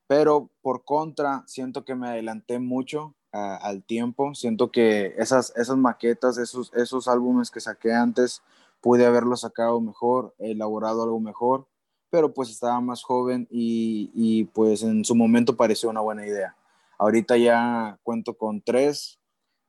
Pero 0.05 0.51
por 0.61 0.85
contra, 0.85 1.43
siento 1.47 1.85
que 1.85 1.95
me 1.95 2.07
adelanté 2.07 2.59
mucho 2.59 3.15
al 3.31 3.83
tiempo, 3.83 4.35
siento 4.35 4.69
que 4.69 5.15
esas, 5.17 5.53
esas 5.55 5.75
maquetas, 5.75 6.37
esos, 6.37 6.71
esos 6.75 7.07
álbumes 7.07 7.49
que 7.49 7.61
saqué 7.61 7.91
antes, 7.93 8.43
pude 8.83 9.05
haberlo 9.05 9.37
sacado 9.37 9.79
mejor, 9.79 10.35
elaborado 10.39 11.03
algo 11.03 11.21
mejor, 11.21 11.65
pero 12.09 12.33
pues 12.33 12.49
estaba 12.49 12.81
más 12.81 13.01
joven 13.01 13.47
y, 13.49 14.43
pues 14.53 14.83
en 14.83 15.05
su 15.05 15.15
momento 15.15 15.55
pareció 15.55 15.89
una 15.89 16.01
buena 16.01 16.27
idea. 16.27 16.57
Ahorita 16.99 17.37
ya 17.37 17.97
cuento 18.03 18.33
con 18.33 18.61
tres, 18.61 19.19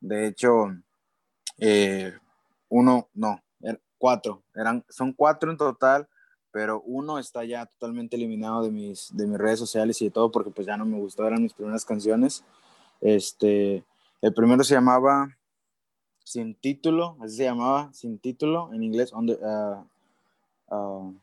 de 0.00 0.26
hecho, 0.26 0.66
eh, 1.58 2.12
uno, 2.68 3.08
no, 3.14 3.40
er, 3.60 3.80
cuatro, 3.98 4.42
eran, 4.52 4.84
son 4.88 5.12
cuatro 5.12 5.52
en 5.52 5.58
total, 5.58 6.08
pero 6.50 6.82
uno 6.82 7.20
está 7.20 7.44
ya 7.44 7.66
totalmente 7.66 8.16
eliminado 8.16 8.64
de 8.64 8.72
mis, 8.72 9.16
de 9.16 9.28
mis 9.28 9.38
redes 9.38 9.60
sociales 9.60 10.02
y 10.02 10.06
de 10.06 10.10
todo 10.10 10.32
porque 10.32 10.50
pues 10.50 10.66
ya 10.66 10.76
no 10.76 10.84
me 10.84 10.98
gustó, 10.98 11.24
eran 11.24 11.42
mis 11.42 11.54
primeras 11.54 11.84
canciones. 11.84 12.44
Este, 13.00 13.84
el 14.20 14.34
primero 14.34 14.64
se 14.64 14.74
llamaba 14.74 15.28
sin 16.24 16.54
título, 16.54 17.16
así 17.20 17.36
se 17.36 17.44
llamaba, 17.44 17.92
sin 17.92 18.18
título, 18.18 18.72
en 18.72 18.82
inglés, 18.82 19.12
uh, 19.12 19.20
uh, 20.74 21.14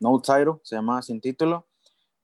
no 0.00 0.20
title, 0.20 0.54
se 0.62 0.76
llamaba 0.76 1.02
sin 1.02 1.20
título. 1.20 1.66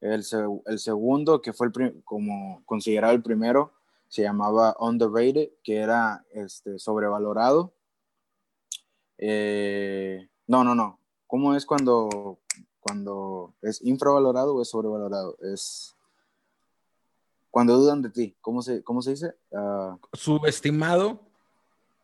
El, 0.00 0.24
el 0.66 0.78
segundo, 0.78 1.42
que 1.42 1.52
fue 1.52 1.66
el 1.66 2.02
como 2.04 2.62
considerado 2.64 3.12
el 3.12 3.22
primero, 3.22 3.72
se 4.08 4.22
llamaba 4.22 4.74
underrated, 4.80 5.50
que 5.62 5.76
era 5.76 6.24
este, 6.32 6.78
sobrevalorado. 6.78 7.72
Eh, 9.18 10.28
no, 10.46 10.64
no, 10.64 10.74
no. 10.74 10.98
¿Cómo 11.26 11.54
es 11.54 11.66
cuando, 11.66 12.38
cuando 12.80 13.54
es 13.62 13.82
infravalorado 13.82 14.56
o 14.56 14.62
es 14.62 14.70
sobrevalorado? 14.70 15.36
Es 15.42 15.94
cuando 17.50 17.76
dudan 17.76 18.02
de 18.02 18.10
ti. 18.10 18.36
¿Cómo 18.40 18.62
se, 18.62 18.82
cómo 18.82 19.02
se 19.02 19.10
dice? 19.10 19.36
Uh, 19.50 19.96
Subestimado. 20.12 21.20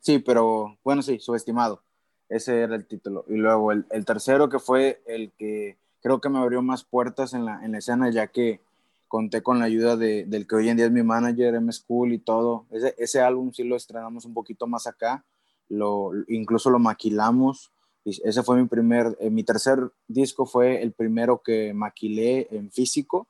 Sí, 0.06 0.20
pero 0.20 0.78
bueno, 0.84 1.02
sí, 1.02 1.18
subestimado. 1.18 1.82
Ese 2.28 2.60
era 2.60 2.76
el 2.76 2.86
título. 2.86 3.25
Y 3.26 3.34
luego 3.34 3.72
el, 3.72 3.86
el, 3.90 4.04
tercero 4.04 4.48
que 4.48 4.60
fue 4.60 5.02
el 5.04 5.32
que 5.32 5.78
creo 6.00 6.20
que 6.20 6.28
me 6.28 6.38
abrió 6.38 6.62
más 6.62 6.84
puertas 6.84 7.34
en 7.34 7.44
la, 7.44 7.64
en 7.64 7.72
la 7.72 7.78
escena, 7.78 8.08
ya 8.10 8.28
que 8.28 8.60
conté 9.08 9.42
con 9.42 9.58
la 9.58 9.64
ayuda 9.64 9.96
de, 9.96 10.25
del 10.25 10.46
que 10.46 10.54
hoy 10.54 10.68
en 10.68 10.76
día 10.76 10.86
es 10.86 10.92
mi 10.92 11.02
manager, 11.02 11.56
M 11.56 11.72
School 11.72 12.12
y 12.12 12.18
todo. 12.18 12.66
Ese, 12.70 12.94
ese 12.98 13.20
álbum 13.20 13.50
sí 13.52 13.64
lo 13.64 13.75
estrenamos 13.75 14.25
un 14.26 14.32
poquito 14.32 14.68
más 14.68 14.86
acá, 14.86 15.25
lo, 15.68 16.12
incluso 16.28 16.70
lo 16.70 16.78
maquilamos. 16.78 17.72
Ese 18.04 18.44
fue 18.44 18.62
mi 18.62 18.68
primer, 18.68 19.16
eh, 19.18 19.30
mi 19.30 19.42
tercer 19.42 19.90
disco 20.06 20.46
fue 20.46 20.82
el 20.82 20.92
primero 20.92 21.42
que 21.42 21.75
maquilé 21.75 22.46
en 22.52 22.70
físico. 22.70 23.26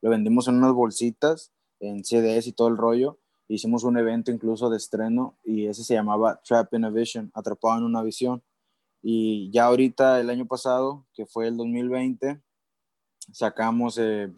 Lo 0.00 0.08
vendimos 0.08 0.48
en 0.48 0.54
unas 0.54 0.72
bolsitas, 0.72 1.52
en 1.80 2.02
CDs 2.02 2.46
y 2.46 2.52
todo 2.52 2.68
el 2.68 2.78
rollo 2.78 3.18
hicimos 3.48 3.84
un 3.84 3.98
evento 3.98 4.30
incluso 4.30 4.70
de 4.70 4.76
estreno 4.76 5.36
y 5.44 5.66
ese 5.66 5.84
se 5.84 5.94
llamaba 5.94 6.40
Trap 6.42 6.74
in 6.74 6.84
a 6.84 6.90
Vision, 6.90 7.30
Atrapado 7.34 7.78
en 7.78 7.84
una 7.84 8.02
Visión. 8.02 8.42
Y 9.02 9.50
ya 9.50 9.66
ahorita, 9.66 10.20
el 10.20 10.30
año 10.30 10.46
pasado, 10.46 11.04
que 11.12 11.26
fue 11.26 11.48
el 11.48 11.56
2020, 11.56 12.40
sacamos 13.32 13.98
eh, 13.98 14.32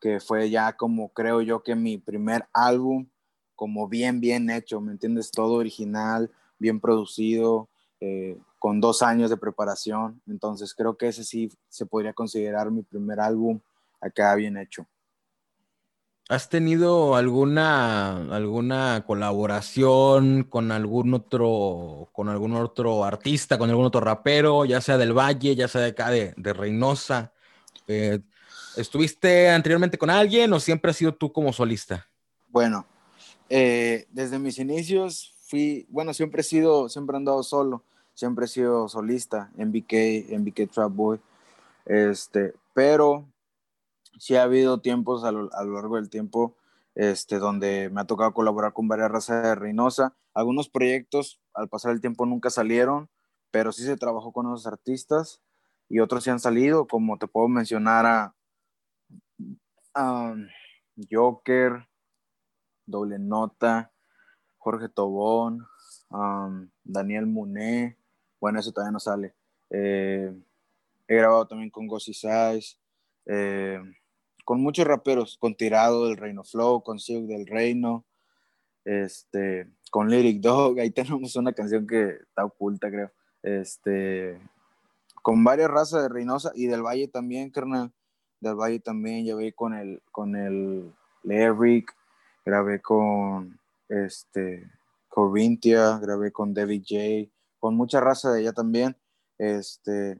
que 0.00 0.20
fue 0.20 0.50
ya 0.50 0.76
como 0.76 1.08
creo 1.10 1.40
yo 1.40 1.62
que 1.62 1.74
mi 1.74 1.96
primer 1.96 2.46
álbum, 2.52 3.08
como 3.54 3.88
bien, 3.88 4.20
bien 4.20 4.50
hecho, 4.50 4.80
¿me 4.80 4.92
entiendes? 4.92 5.30
Todo 5.30 5.54
original, 5.54 6.30
bien 6.58 6.80
producido, 6.80 7.70
eh, 8.00 8.36
con 8.58 8.80
dos 8.80 9.02
años 9.02 9.30
de 9.30 9.38
preparación. 9.38 10.20
Entonces 10.26 10.74
creo 10.74 10.98
que 10.98 11.08
ese 11.08 11.24
sí 11.24 11.50
se 11.68 11.86
podría 11.86 12.12
considerar 12.12 12.70
mi 12.70 12.82
primer 12.82 13.20
álbum 13.20 13.60
acá 14.00 14.34
bien 14.34 14.58
hecho. 14.58 14.86
¿Has 16.30 16.48
tenido 16.48 17.16
alguna, 17.16 18.16
alguna 18.34 19.04
colaboración 19.06 20.44
con 20.44 20.72
algún 20.72 21.12
otro, 21.12 22.08
con 22.12 22.30
algún 22.30 22.54
otro 22.56 23.04
artista, 23.04 23.58
con 23.58 23.68
algún 23.68 23.84
otro 23.84 24.00
rapero, 24.00 24.64
ya 24.64 24.80
sea 24.80 24.96
del 24.96 25.12
Valle, 25.12 25.54
ya 25.54 25.68
sea 25.68 25.82
de 25.82 25.88
acá 25.88 26.10
de, 26.10 26.34
Reynosa? 26.34 27.34
Eh, 27.86 28.20
¿Estuviste 28.78 29.50
anteriormente 29.50 29.98
con 29.98 30.08
alguien 30.08 30.50
o 30.54 30.60
siempre 30.60 30.92
has 30.92 30.96
sido 30.96 31.14
tú 31.14 31.30
como 31.30 31.52
solista? 31.52 32.08
Bueno, 32.48 32.86
eh, 33.50 34.06
desde 34.10 34.38
mis 34.38 34.58
inicios 34.58 35.34
fui, 35.42 35.86
bueno, 35.90 36.14
siempre 36.14 36.40
he 36.40 36.44
sido, 36.44 36.88
siempre 36.88 37.16
he 37.16 37.18
andado 37.18 37.42
solo, 37.42 37.82
siempre 38.14 38.46
he 38.46 38.48
sido 38.48 38.88
solista 38.88 39.50
en 39.58 39.72
BK, 39.72 39.92
en 40.32 40.44
BK 40.46 40.70
Trap 40.72 40.90
Boy, 40.90 41.20
este, 41.84 42.54
pero 42.72 43.26
sí 44.18 44.36
ha 44.36 44.42
habido 44.42 44.80
tiempos 44.80 45.24
a 45.24 45.32
lo, 45.32 45.48
largo 45.48 45.96
del 45.96 46.10
tiempo 46.10 46.56
este, 46.94 47.38
donde 47.38 47.90
me 47.90 48.00
ha 48.00 48.06
tocado 48.06 48.34
colaborar 48.34 48.72
con 48.72 48.88
varias 48.88 49.10
razas 49.10 49.42
de 49.42 49.54
Reynosa. 49.54 50.14
Algunos 50.32 50.68
proyectos 50.68 51.40
al 51.52 51.68
pasar 51.68 51.92
el 51.92 52.00
tiempo 52.00 52.26
nunca 52.26 52.50
salieron, 52.50 53.08
pero 53.50 53.72
sí 53.72 53.84
se 53.84 53.96
trabajó 53.96 54.32
con 54.32 54.46
esos 54.46 54.66
artistas 54.66 55.42
y 55.88 56.00
otros 56.00 56.24
sí 56.24 56.30
han 56.30 56.40
salido, 56.40 56.86
como 56.86 57.18
te 57.18 57.26
puedo 57.26 57.48
mencionar 57.48 58.06
a 58.06 58.34
Joker, 61.10 61.88
Doble 62.86 63.18
Nota, 63.18 63.92
Jorge 64.58 64.88
Tobón, 64.88 65.66
Daniel 66.84 67.26
Muné, 67.26 67.98
bueno, 68.40 68.60
eso 68.60 68.72
todavía 68.72 68.92
no 68.92 69.00
sale. 69.00 69.34
Eh, 69.70 70.32
he 71.08 71.16
grabado 71.16 71.46
también 71.46 71.70
con 71.70 71.86
Gossi 71.86 72.14
Size, 72.14 72.76
eh, 73.26 73.80
con 74.44 74.60
muchos 74.60 74.86
raperos, 74.86 75.38
con 75.38 75.54
Tirado 75.54 76.06
del 76.06 76.16
Reino 76.16 76.44
Flow, 76.44 76.82
con 76.82 76.98
Silk 76.98 77.26
del 77.26 77.46
Reino, 77.46 78.04
este, 78.84 79.68
con 79.90 80.10
Lyric 80.10 80.40
Dog, 80.40 80.78
ahí 80.78 80.90
tenemos 80.90 81.36
una 81.36 81.52
canción 81.52 81.86
que 81.86 82.18
está 82.22 82.44
oculta, 82.44 82.90
creo. 82.90 83.10
Este, 83.42 84.40
con 85.22 85.42
varias 85.44 85.70
razas 85.70 86.02
de 86.02 86.08
Reynosa 86.08 86.52
y 86.54 86.66
del 86.66 86.82
Valle 86.82 87.08
también, 87.08 87.50
carnal. 87.50 87.92
Del 88.40 88.56
Valle 88.56 88.80
también, 88.80 89.24
ya 89.24 89.34
vi 89.34 89.52
con 89.52 89.74
el, 89.74 90.02
con 90.12 90.36
el 90.36 90.92
Lyric, 91.22 91.94
grabé 92.44 92.80
con 92.80 93.58
este, 93.88 94.70
Corinthia, 95.08 95.98
grabé 95.98 96.30
con 96.30 96.52
David 96.52 96.82
J, 96.86 97.32
con 97.58 97.74
mucha 97.74 98.00
raza 98.00 98.32
de 98.32 98.40
allá 98.40 98.52
también. 98.52 98.96
Este, 99.38 100.18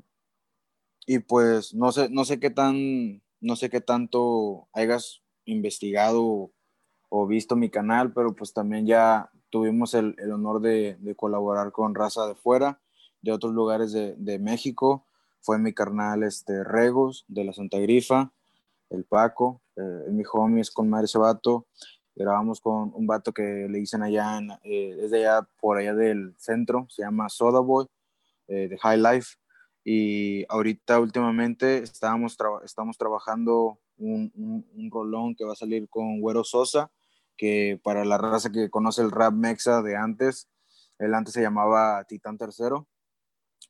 y 1.07 1.19
pues 1.19 1.75
no 1.75 1.93
sé, 1.93 2.09
no 2.09 2.25
sé 2.25 2.41
qué 2.41 2.51
tan 2.51 3.21
no 3.45 3.57
sé 3.57 3.69
qué 3.69 3.83
tanto 3.83 4.69
hayas 4.73 5.23
investigado 5.45 6.51
o, 7.11 7.27
visto 7.27 7.55
mi 7.55 7.71
canal, 7.71 8.13
pero 8.13 8.35
pues 8.35 8.53
también 8.53 8.87
ya 8.87 9.31
tuvimos 9.51 9.95
el, 9.95 10.17
honor 10.33 10.61
de, 10.61 10.97
colaborar 11.17 11.71
con 11.71 11.95
raza 11.95 12.27
de 12.27 12.35
fuera, 12.35 12.81
de 13.21 13.33
otros 13.33 13.53
lugares 13.53 13.93
de, 13.93 14.39
México. 14.41 15.07
Fue 15.41 15.59
mi 15.59 15.73
carnal 15.73 16.23
este, 16.23 16.65
Regos, 16.65 17.25
de 17.29 17.45
la 17.45 17.53
Santa 17.53 17.79
Grifa, 17.79 18.33
el 18.91 19.05
Paco, 19.05 19.61
eh, 19.77 20.11
mi 20.11 20.25
homie 20.33 20.63
es 20.63 20.71
con 20.71 20.89
Madre 20.89 21.05
ese 21.05 21.19
vato. 21.19 21.67
Grabamos 22.17 22.61
con 22.61 22.93
un 22.95 23.07
vato 23.07 23.33
que 23.33 23.69
le 23.69 23.79
dicen 23.79 24.03
allá, 24.03 24.39
en, 24.39 24.51
eh, 24.65 24.97
es 25.03 25.11
de 25.11 25.27
allá, 25.27 25.47
por 25.61 25.77
allá 25.77 25.95
del 25.95 26.35
centro, 26.39 26.87
se 26.89 27.03
llama 27.03 27.29
Soda 27.29 27.61
Boy, 27.61 27.87
eh, 28.49 28.69
de 28.69 28.79
High 28.79 29.01
Life 29.01 29.37
y 29.85 30.47
ahorita 30.49 30.99
últimamente 30.99 31.79
estábamos 31.83 32.37
estamos 32.65 32.97
trabajando 32.97 33.79
un, 33.99 34.33
un, 34.35 34.91
rolón 34.91 35.35
que 35.37 35.45
va 35.45 35.53
a 35.53 35.57
salir 35.57 35.89
con 35.89 36.21
Güero 36.21 36.43
Sosa, 36.43 36.91
que 37.37 37.79
para 37.83 38.05
la 38.05 38.17
raza 38.17 38.51
que 38.51 38.71
conoce 38.71 39.03
el 39.03 39.11
rap 39.11 39.35
mexa 39.35 39.83
de 39.83 39.97
antes, 39.97 40.49
él 40.99 41.15
antes 41.15 41.35
se 41.35 41.43
llamaba 41.43 42.03
Titán 42.05 42.39
Tercero, 42.39 42.89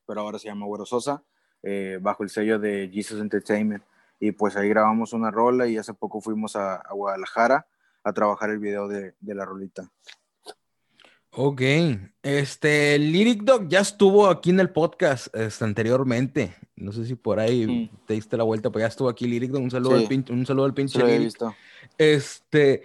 pero 0.07 0.21
ahora 0.21 0.39
se 0.39 0.47
llama 0.47 0.65
Güero 0.65 0.85
Sosa, 0.85 1.23
eh, 1.63 1.99
bajo 2.01 2.23
el 2.23 2.29
sello 2.29 2.59
de 2.59 2.89
Jesus 2.91 3.19
Entertainment. 3.19 3.83
Y 4.19 4.31
pues 4.31 4.55
ahí 4.55 4.69
grabamos 4.69 5.11
una 5.11 5.29
rola 5.29 5.67
y 5.67 5.77
hace 5.77 5.93
poco 5.93 6.21
fuimos 6.21 6.55
a, 6.55 6.75
a 6.75 6.93
Guadalajara 6.93 7.67
a 8.03 8.13
trabajar 8.13 8.49
el 8.49 8.59
video 8.59 8.87
de, 8.87 9.15
de 9.19 9.35
la 9.35 9.45
rolita. 9.45 9.91
Ok, 11.37 11.61
este 12.23 12.97
Lyric 12.97 13.43
Dog 13.43 13.67
ya 13.67 13.81
estuvo 13.81 14.29
aquí 14.29 14.51
en 14.51 14.61
el 14.61 14.69
podcast 14.69 15.27
este, 15.35 15.65
anteriormente. 15.65 16.55
No 16.77 16.93
sé 16.93 17.03
si 17.03 17.15
por 17.15 17.41
ahí 17.41 17.67
mm. 17.67 18.05
te 18.05 18.13
diste 18.13 18.37
la 18.37 18.45
vuelta, 18.45 18.69
pero 18.69 18.83
ya 18.83 18.87
estuvo 18.87 19.09
aquí 19.09 19.27
Lyric 19.27 19.51
Dog. 19.51 19.61
Un 19.61 19.69
saludo, 19.69 19.95
al, 19.95 20.07
pinche, 20.07 20.31
un 20.31 20.45
saludo 20.45 20.65
al 20.65 20.73
pinche 20.73 21.27
Este, 21.97 22.83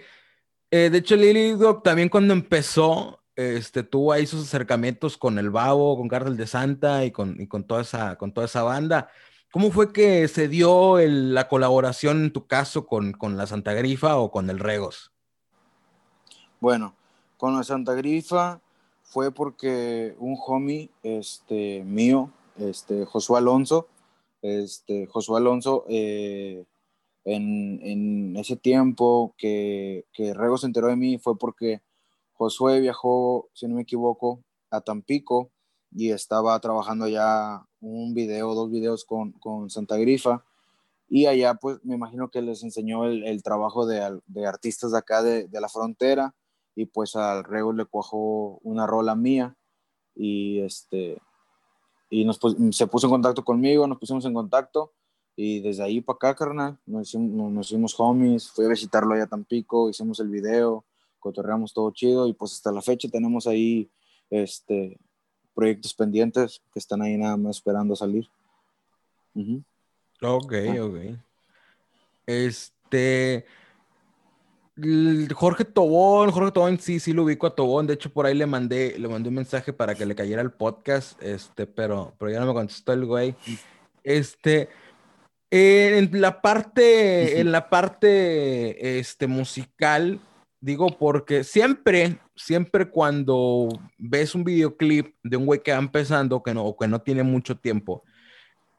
eh, 0.69 0.89
de 0.89 0.97
hecho, 0.97 1.15
Lyric 1.15 1.55
Dog 1.55 1.81
también 1.81 2.09
cuando 2.09 2.33
empezó, 2.33 3.21
este, 3.37 3.83
tuvo 3.83 4.11
ahí 4.11 4.25
sus 4.25 4.41
acercamientos 4.41 5.17
con 5.17 5.39
el 5.39 5.49
Babo, 5.49 5.95
con 5.95 6.09
Cárcel 6.09 6.35
de 6.35 6.45
Santa 6.45 7.05
y 7.05 7.11
con, 7.11 7.39
y 7.39 7.47
con, 7.47 7.63
toda, 7.63 7.83
esa, 7.83 8.17
con 8.17 8.33
toda 8.33 8.47
esa 8.47 8.63
banda. 8.63 9.09
¿Cómo 9.53 9.71
fue 9.71 9.93
que 9.93 10.27
se 10.27 10.49
dio 10.49 10.97
la 10.99 11.47
colaboración 11.47 12.25
en 12.25 12.33
tu 12.33 12.47
caso 12.47 12.85
con, 12.85 13.13
con 13.13 13.37
la 13.37 13.47
Santa 13.47 13.71
Grifa 13.73 14.17
o 14.17 14.29
con 14.29 14.49
el 14.49 14.59
Regos? 14.59 15.13
Bueno, 16.59 16.95
con 17.41 17.55
la 17.55 17.63
Santa 17.63 17.95
Grifa 17.95 18.61
fue 19.01 19.31
porque 19.31 20.15
un 20.19 20.37
homie 20.45 20.91
este, 21.01 21.83
mío, 21.83 22.29
este, 22.55 23.03
Josué 23.05 23.39
Alonso, 23.39 23.87
este, 24.43 25.07
Josué 25.07 25.39
Alonso, 25.39 25.83
eh, 25.89 26.63
en, 27.25 28.37
ese 28.37 28.57
tiempo 28.57 29.33
que, 29.39 30.05
que 30.13 30.35
Rego 30.35 30.59
se 30.59 30.67
enteró 30.67 30.89
de 30.89 30.95
mí 30.95 31.17
fue 31.17 31.35
porque 31.35 31.81
Josué 32.33 32.79
viajó, 32.79 33.49
si 33.53 33.67
no 33.67 33.73
me 33.73 33.81
equivoco, 33.81 34.43
a 34.69 34.81
Tampico 34.81 35.49
y 35.91 36.11
estaba 36.11 36.59
trabajando 36.59 37.07
ya 37.07 37.65
un 37.79 38.13
video, 38.13 38.53
dos 38.53 38.69
videos 38.69 39.03
con, 39.03 39.33
Santa 39.71 39.97
Grifa. 39.97 40.45
Y 41.09 41.25
allá, 41.25 41.55
pues, 41.55 41.83
me 41.83 41.95
imagino 41.95 42.29
que 42.29 42.43
les 42.43 42.61
enseñó 42.61 43.05
el, 43.05 43.41
trabajo 43.41 43.87
de, 43.87 44.21
artistas 44.45 44.91
de 44.91 44.97
acá 44.99 45.23
de, 45.23 45.47
de, 45.47 45.59
la 45.59 45.69
frontera 45.69 46.35
y 46.75 46.85
pues 46.85 47.15
al 47.15 47.43
Rego 47.43 47.73
le 47.73 47.85
cuajó 47.85 48.59
una 48.63 48.87
rola 48.87 49.15
mía 49.15 49.55
y 50.15 50.59
este 50.59 51.21
y 52.09 52.25
nos, 52.25 52.39
se 52.71 52.87
puso 52.87 53.07
en 53.07 53.11
contacto 53.11 53.43
conmigo, 53.43 53.87
nos 53.87 53.97
pusimos 53.97 54.25
en 54.25 54.33
contacto 54.33 54.93
y 55.35 55.61
desde 55.61 55.83
ahí 55.83 56.01
para 56.01 56.17
acá, 56.17 56.35
carnal, 56.35 56.77
nos 56.85 57.07
hicimos, 57.07 57.51
nos 57.51 57.67
hicimos 57.67 57.95
homies, 57.97 58.51
fui 58.51 58.65
a 58.65 58.69
visitarlo 58.69 59.13
allá 59.13 59.23
a 59.23 59.27
Tampico, 59.27 59.89
hicimos 59.89 60.19
el 60.19 60.27
video, 60.27 60.85
cotorreamos 61.19 61.73
todo 61.73 61.91
chido 61.91 62.27
y 62.27 62.33
pues 62.33 62.53
hasta 62.53 62.71
la 62.71 62.81
fecha 62.81 63.07
tenemos 63.09 63.47
ahí 63.47 63.89
este, 64.29 64.99
proyectos 65.53 65.93
pendientes 65.93 66.61
que 66.73 66.79
están 66.79 67.01
ahí 67.01 67.17
nada 67.17 67.37
más 67.37 67.57
esperando 67.57 67.95
salir. 67.95 68.27
Ok, 70.21 70.53
ah. 70.53 70.83
ok. 70.83 70.97
Este, 72.25 73.45
Jorge 75.33 75.65
Tobón, 75.65 76.31
Jorge 76.31 76.51
Tobón, 76.51 76.79
sí, 76.79 76.99
sí 76.99 77.13
lo 77.13 77.23
ubico 77.23 77.47
a 77.47 77.55
Tobón. 77.55 77.87
De 77.87 77.93
hecho, 77.93 78.11
por 78.11 78.25
ahí 78.25 78.35
le 78.35 78.45
mandé, 78.45 78.97
le 78.97 79.07
mandé 79.07 79.29
un 79.29 79.35
mensaje 79.35 79.73
para 79.73 79.95
que 79.95 80.05
le 80.05 80.15
cayera 80.15 80.41
el 80.41 80.51
podcast, 80.51 81.21
este, 81.21 81.67
pero, 81.67 82.13
pero 82.17 82.31
ya 82.31 82.39
no 82.39 82.47
me 82.47 82.53
contestó 82.53 82.93
el 82.93 83.05
güey. 83.05 83.35
Este, 84.03 84.69
en 85.51 86.21
la 86.21 86.41
parte, 86.41 87.39
en 87.39 87.51
la 87.51 87.69
parte, 87.69 88.99
este, 88.99 89.27
musical, 89.27 90.19
digo, 90.59 90.97
porque 90.97 91.43
siempre, 91.43 92.17
siempre 92.35 92.89
cuando 92.89 93.67
ves 93.97 94.33
un 94.33 94.43
videoclip 94.43 95.15
de 95.23 95.37
un 95.37 95.45
güey 95.45 95.61
que 95.61 95.73
va 95.73 95.79
empezando, 95.79 96.41
que 96.41 96.53
no, 96.53 96.75
que 96.79 96.87
no 96.87 97.01
tiene 97.01 97.23
mucho 97.23 97.57
tiempo, 97.57 98.03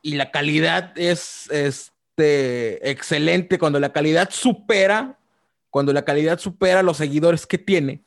y 0.00 0.16
la 0.16 0.30
calidad 0.30 0.98
es, 0.98 1.48
este, 1.50 2.90
excelente, 2.90 3.58
cuando 3.58 3.78
la 3.78 3.92
calidad 3.92 4.30
supera 4.30 5.18
cuando 5.72 5.94
la 5.94 6.04
calidad 6.04 6.38
supera 6.38 6.82
los 6.82 6.98
seguidores 6.98 7.46
que 7.46 7.56
tiene, 7.56 8.04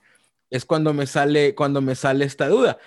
es 0.51 0.65
cuando 0.65 0.93
me 0.93 1.07
sale, 1.07 1.55
cuando 1.55 1.81
me 1.81 1.95
sale 1.95 2.23
esta 2.23 2.47
duda. 2.47 2.77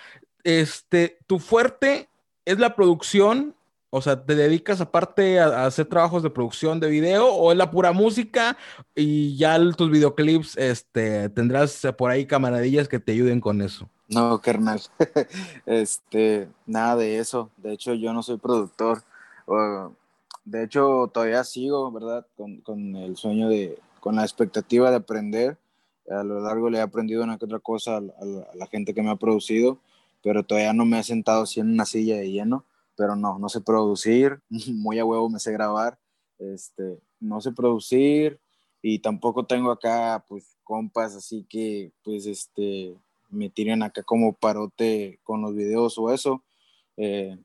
Este, 0.44 1.18
tu 1.26 1.40
fuerte 1.40 2.08
es 2.44 2.60
la 2.60 2.76
producción, 2.76 3.56
o 3.90 4.00
sea, 4.00 4.24
¿te 4.24 4.36
dedicas 4.36 4.80
aparte 4.80 5.40
a, 5.40 5.66
hacer 5.66 5.86
trabajos 5.86 6.22
de 6.22 6.30
producción 6.30 6.78
de 6.78 6.90
video 6.90 7.26
o 7.26 7.50
es 7.50 7.58
la 7.58 7.72
pura 7.72 7.90
música 7.90 8.56
y 8.94 9.36
ya 9.36 9.58
tus 9.72 9.90
videoclips, 9.90 10.56
este, 10.56 11.28
tendrás 11.30 11.84
por 11.98 12.12
ahí 12.12 12.24
camaradillas 12.24 12.86
que 12.86 13.00
te 13.00 13.10
ayuden 13.10 13.40
con 13.40 13.60
eso? 13.60 13.88
No, 14.06 14.40
carnal. 14.40 14.80
este, 15.66 16.48
nada 16.66 16.94
de 16.94 17.18
eso. 17.18 17.50
De 17.56 17.72
hecho, 17.72 17.94
yo 17.94 18.12
no 18.12 18.22
soy 18.22 18.36
productor. 18.36 19.02
de 20.44 20.62
hecho, 20.62 21.10
todavía 21.12 21.42
sigo, 21.42 21.90
¿verdad? 21.90 22.24
con 22.62 22.94
el 22.94 23.16
sueño 23.16 23.48
de, 23.48 23.76
con 24.00 24.16
la 24.16 24.22
expectativa 24.22 24.90
de 24.90 24.96
aprender. 24.96 25.58
A 26.10 26.22
lo 26.22 26.40
largo 26.40 26.70
le 26.70 26.78
he 26.78 26.80
aprendido 26.80 27.22
una 27.22 27.38
que 27.38 27.44
otra 27.44 27.58
cosa 27.58 27.98
a, 27.98 28.02
la 28.54 28.66
gente 28.66 28.94
que 28.94 29.02
me 29.02 29.10
ha 29.10 29.16
producido, 29.16 29.78
pero 30.22 30.44
todavía 30.44 30.72
no 30.72 30.84
me 30.84 30.98
he 30.98 31.02
sentado 31.02 31.42
así 31.42 31.60
en 31.60 31.70
una 31.72 31.84
silla 31.84 32.16
de 32.16 32.30
lleno. 32.30 32.64
Pero 32.96 33.14
no, 33.14 33.38
no 33.38 33.48
sé 33.48 33.60
producir, 33.60 34.40
muy 34.50 34.98
a 34.98 35.04
huevo 35.04 35.28
me 35.28 35.38
sé 35.38 35.52
grabar, 35.52 35.98
este, 36.38 36.98
no 37.20 37.40
sé 37.40 37.52
producir, 37.52 38.40
y 38.82 39.00
tampoco 39.00 39.46
tengo 39.46 39.70
acá, 39.70 40.24
pues, 40.28 40.56
compas, 40.64 41.14
así 41.14 41.44
que, 41.48 41.92
pues, 42.02 42.26
este, 42.26 42.96
me 43.30 43.50
tiren 43.50 43.82
acá 43.82 44.02
como 44.02 44.32
parote 44.32 45.20
con 45.24 45.42
los 45.42 45.54
videos 45.54 45.98
o 45.98 46.12
eso. 46.12 46.42
Eh, 46.96 47.38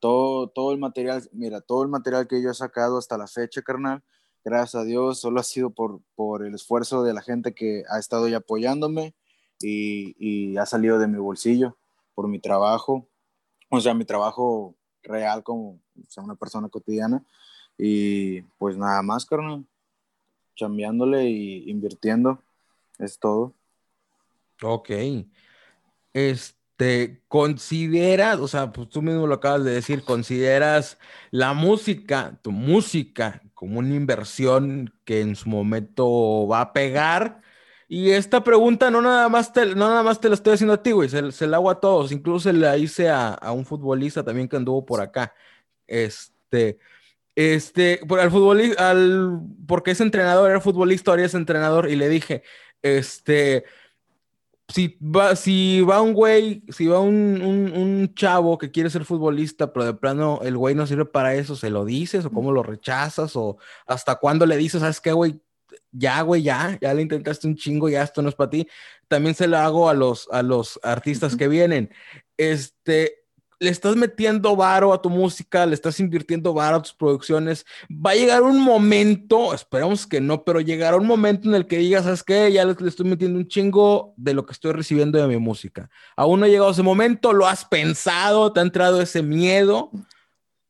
todo, 0.00 0.48
todo 0.48 0.72
el 0.72 0.78
material, 0.78 1.22
mira, 1.32 1.60
todo 1.60 1.82
el 1.82 1.88
material 1.88 2.26
que 2.26 2.42
yo 2.42 2.50
he 2.50 2.54
sacado 2.54 2.98
hasta 2.98 3.18
la 3.18 3.26
fecha, 3.26 3.62
carnal, 3.62 4.02
gracias 4.44 4.82
a 4.82 4.84
Dios, 4.84 5.20
solo 5.20 5.40
ha 5.40 5.42
sido 5.42 5.70
por, 5.70 6.00
por 6.14 6.44
el 6.44 6.54
esfuerzo 6.54 7.02
de 7.02 7.14
la 7.14 7.22
gente 7.22 7.54
que 7.54 7.84
ha 7.88 7.98
estado 7.98 8.28
ya 8.28 8.38
apoyándome 8.38 9.14
y, 9.64 10.56
ha 10.56 10.66
salido 10.66 10.98
de 10.98 11.08
mi 11.08 11.18
bolsillo 11.18 11.76
por 12.14 12.28
mi 12.28 12.38
trabajo, 12.38 13.08
o 13.70 13.80
sea, 13.80 13.94
mi 13.94 14.04
trabajo 14.04 14.74
real 15.02 15.42
como 15.42 15.80
una 16.16 16.34
persona 16.34 16.68
cotidiana. 16.68 17.24
Y 17.78 18.42
pues 18.58 18.76
nada 18.76 19.02
más, 19.02 19.24
carnal, 19.24 19.64
chambeándole 20.56 21.24
y 21.24 21.70
invirtiendo, 21.70 22.42
es 22.98 23.18
todo. 23.18 23.54
Ok. 24.62 24.90
Este, 26.12 26.61
consideras, 27.28 28.38
o 28.40 28.48
sea, 28.48 28.72
pues 28.72 28.88
tú 28.88 29.02
mismo 29.02 29.26
lo 29.26 29.34
acabas 29.34 29.64
de 29.64 29.72
decir, 29.72 30.02
consideras 30.04 30.98
la 31.30 31.52
música, 31.54 32.38
tu 32.42 32.52
música, 32.52 33.42
como 33.54 33.78
una 33.78 33.94
inversión 33.94 34.92
que 35.04 35.20
en 35.20 35.36
su 35.36 35.48
momento 35.48 36.46
va 36.48 36.60
a 36.62 36.72
pegar. 36.72 37.42
Y 37.88 38.10
esta 38.10 38.42
pregunta 38.42 38.90
no 38.90 39.02
nada 39.02 39.28
más 39.28 39.52
te, 39.52 39.66
no 39.66 39.88
nada 39.88 40.02
más 40.02 40.20
te 40.20 40.28
la 40.28 40.34
estoy 40.34 40.54
haciendo 40.54 40.74
a 40.74 40.82
ti, 40.82 40.92
güey, 40.92 41.08
se, 41.08 41.46
la 41.46 41.56
hago 41.58 41.70
a 41.70 41.80
todos. 41.80 42.12
Incluso 42.12 42.52
la 42.52 42.76
hice 42.78 43.10
a, 43.10 43.38
un 43.52 43.64
futbolista 43.66 44.24
también 44.24 44.48
que 44.48 44.56
anduvo 44.56 44.84
por 44.86 45.00
acá. 45.00 45.34
Este, 45.86 46.78
este, 47.34 48.00
al 48.18 48.30
futbolista, 48.30 48.90
al, 48.90 49.40
porque 49.66 49.92
es 49.92 50.00
entrenador, 50.00 50.50
era 50.50 50.60
futbolista, 50.60 51.10
ahora 51.12 51.24
es 51.24 51.34
entrenador, 51.34 51.90
y 51.90 51.96
le 51.96 52.08
dije, 52.08 52.42
este, 52.82 53.64
si 54.72 54.98
va, 55.00 55.36
si 55.36 55.82
va 55.82 56.00
un 56.00 56.14
güey, 56.14 56.64
si 56.70 56.86
va 56.86 57.00
un, 57.00 58.12
chavo 58.14 58.58
que 58.58 58.70
quiere 58.70 58.90
ser 58.90 59.04
futbolista, 59.04 59.72
pero 59.72 59.84
de 59.84 59.94
plano 59.94 60.40
el 60.42 60.56
güey 60.56 60.74
no 60.74 60.86
sirve 60.86 61.04
para 61.04 61.34
eso, 61.34 61.56
¿se 61.56 61.70
lo 61.70 61.84
dices 61.84 62.24
o 62.24 62.30
cómo 62.30 62.52
lo 62.52 62.62
rechazas 62.62 63.36
o 63.36 63.58
hasta 63.86 64.16
cuándo 64.16 64.46
le 64.46 64.56
dices, 64.56 64.80
sabes 64.80 65.00
qué, 65.00 65.12
güey? 65.12 65.40
Ya, 65.90 66.22
güey, 66.22 66.42
ya, 66.42 66.78
ya 66.80 66.94
le 66.94 67.02
intentaste 67.02 67.46
un 67.46 67.56
chingo, 67.56 67.88
ya 67.88 68.02
esto 68.02 68.22
no 68.22 68.30
es 68.30 68.34
para 68.34 68.50
ti. 68.50 68.66
También 69.08 69.34
se 69.34 69.46
lo 69.46 69.58
hago 69.58 69.90
a 69.90 69.94
los, 69.94 70.28
a 70.32 70.42
los 70.42 70.80
artistas 70.82 71.36
que 71.36 71.48
vienen. 71.48 71.90
Este, 72.38 73.21
le 73.62 73.70
estás 73.70 73.94
metiendo 73.94 74.56
varo 74.56 74.92
a 74.92 75.00
tu 75.00 75.08
música, 75.08 75.64
le 75.66 75.74
estás 75.74 76.00
invirtiendo 76.00 76.52
varo 76.52 76.78
a 76.78 76.82
tus 76.82 76.92
producciones, 76.92 77.64
va 77.88 78.10
a 78.10 78.14
llegar 78.16 78.42
un 78.42 78.60
momento, 78.60 79.54
esperamos 79.54 80.04
que 80.04 80.20
no, 80.20 80.42
pero 80.42 80.60
llegará 80.60 80.96
un 80.96 81.06
momento 81.06 81.48
en 81.48 81.54
el 81.54 81.68
que 81.68 81.78
digas, 81.78 82.02
¿sabes 82.02 82.24
qué? 82.24 82.52
Ya 82.52 82.64
le, 82.64 82.72
estoy 82.72 83.06
metiendo 83.06 83.38
un 83.38 83.46
chingo 83.46 84.14
de 84.16 84.34
lo 84.34 84.44
que 84.44 84.52
estoy 84.52 84.72
recibiendo 84.72 85.16
de 85.16 85.28
mi 85.28 85.36
música. 85.36 85.88
Aún 86.16 86.40
no 86.40 86.46
ha 86.46 86.48
llegado 86.48 86.72
ese 86.72 86.82
momento, 86.82 87.32
lo 87.32 87.46
has 87.46 87.64
pensado, 87.64 88.52
te 88.52 88.58
ha 88.58 88.64
entrado 88.64 89.00
ese 89.00 89.22
miedo. 89.22 89.90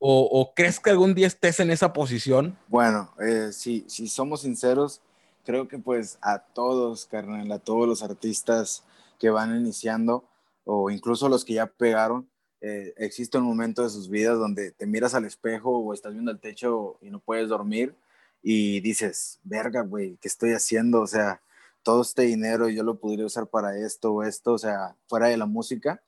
¿O, 0.05 0.53
crees 0.55 0.81
que 0.81 0.91
algún 0.91 1.15
día 1.15 1.29
estés 1.29 1.61
en 1.61 1.71
esa 1.71 1.93
posición? 1.93 2.59
Bueno, 2.67 3.15
eh, 3.21 3.51
si, 3.53 3.85
si 3.87 4.09
somos 4.09 4.41
sinceros, 4.41 5.01
creo 5.45 5.69
que 5.69 5.79
pues 5.79 6.19
a 6.21 6.41
todos, 6.41 7.07
carnal, 7.07 7.51
a 7.53 7.61
todos 7.61 7.89
los 7.89 8.03
artistas 8.03 8.83
que 9.21 9.31
van 9.31 9.57
iniciando 9.57 10.25
o 10.65 10.91
incluso 10.91 11.29
los 11.29 11.45
que 11.45 11.55
ya 11.55 11.67
pegaron, 11.67 12.29
eh, 12.65 12.95
existe 12.97 13.39
un 13.39 13.45
momento 13.45 13.83
de 13.83 13.91
sus 13.91 14.09
vidas 14.09 14.39
donde 14.39 14.71
te 14.71 14.87
miras 14.87 15.15
al 15.15 15.25
espejo 15.25 15.79
o 15.79 15.93
estás 15.93 16.13
viendo 16.13 16.31
el 16.31 16.39
techo 16.39 16.97
y 17.03 17.11
no 17.11 17.19
puedes 17.19 17.49
dormir 17.49 17.97
y 18.41 18.79
dices, 18.81 19.41
verga, 19.43 19.83
güey, 19.83 20.17
¿qué 20.21 20.29
estoy 20.29 20.53
haciendo? 20.53 21.01
O 21.01 21.07
sea, 21.09 21.43
todo 21.83 22.03
este 22.03 22.23
dinero 22.23 22.69
yo 22.69 22.85
lo 22.85 23.01
podría 23.01 23.27
usar 23.27 23.49
para 23.49 23.77
esto 23.77 24.13
o 24.13 24.23
esto, 24.23 24.53
o 24.53 24.59
sea, 24.59 24.97
fuera 25.09 25.27
de 25.27 25.37
la 25.37 25.47
música. 25.47 26.01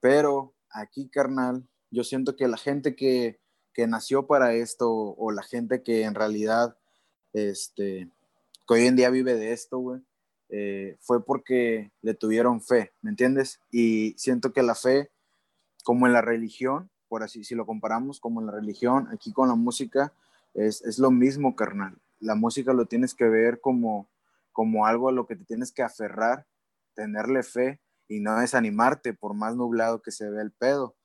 Pero 0.00 0.54
aquí, 0.70 1.08
carnal, 1.10 1.68
yo 1.90 2.04
siento 2.04 2.36
que 2.36 2.48
la 2.48 2.56
gente 2.56 2.96
que, 2.96 3.38
que 3.74 3.86
nació 3.86 4.26
para 4.26 4.54
esto 4.54 4.90
o 4.90 5.30
la 5.30 5.42
gente 5.42 5.82
que 5.82 6.04
en 6.04 6.14
realidad, 6.14 6.74
este, 7.34 8.08
que 8.66 8.74
hoy 8.74 8.86
en 8.86 8.96
día 8.96 9.10
vive 9.10 9.34
de 9.34 9.52
esto, 9.52 9.76
güey, 9.76 10.00
eh, 10.48 10.96
fue 11.00 11.22
porque 11.22 11.92
le 12.00 12.14
tuvieron 12.14 12.62
fe, 12.62 12.92
¿me 13.02 13.10
entiendes? 13.10 13.60
Y 13.70 14.14
siento 14.16 14.54
que 14.54 14.62
la 14.62 14.74
fe 14.74 15.10
como 15.82 16.06
en 16.06 16.12
la 16.12 16.22
religión, 16.22 16.90
por 17.08 17.22
así, 17.22 17.44
si 17.44 17.54
lo 17.54 17.66
comparamos 17.66 18.20
como 18.20 18.40
en 18.40 18.46
la 18.46 18.52
religión, 18.52 19.08
aquí 19.12 19.32
con 19.32 19.48
la 19.48 19.54
música, 19.54 20.12
es, 20.54 20.82
es 20.82 20.98
lo 20.98 21.10
mismo, 21.10 21.56
carnal. 21.56 21.98
La 22.20 22.34
música 22.34 22.72
lo 22.72 22.86
tienes 22.86 23.14
que 23.14 23.28
ver 23.28 23.60
como, 23.60 24.08
como 24.52 24.86
algo 24.86 25.08
a 25.08 25.12
lo 25.12 25.26
que 25.26 25.36
te 25.36 25.44
tienes 25.44 25.72
que 25.72 25.82
aferrar, 25.82 26.46
tenerle 26.94 27.42
fe 27.42 27.80
y 28.08 28.20
no 28.20 28.38
desanimarte 28.38 29.14
por 29.14 29.34
más 29.34 29.56
nublado 29.56 30.02
que 30.02 30.10
se 30.10 30.28
ve 30.28 30.42
el 30.42 30.52
pedo, 30.52 30.96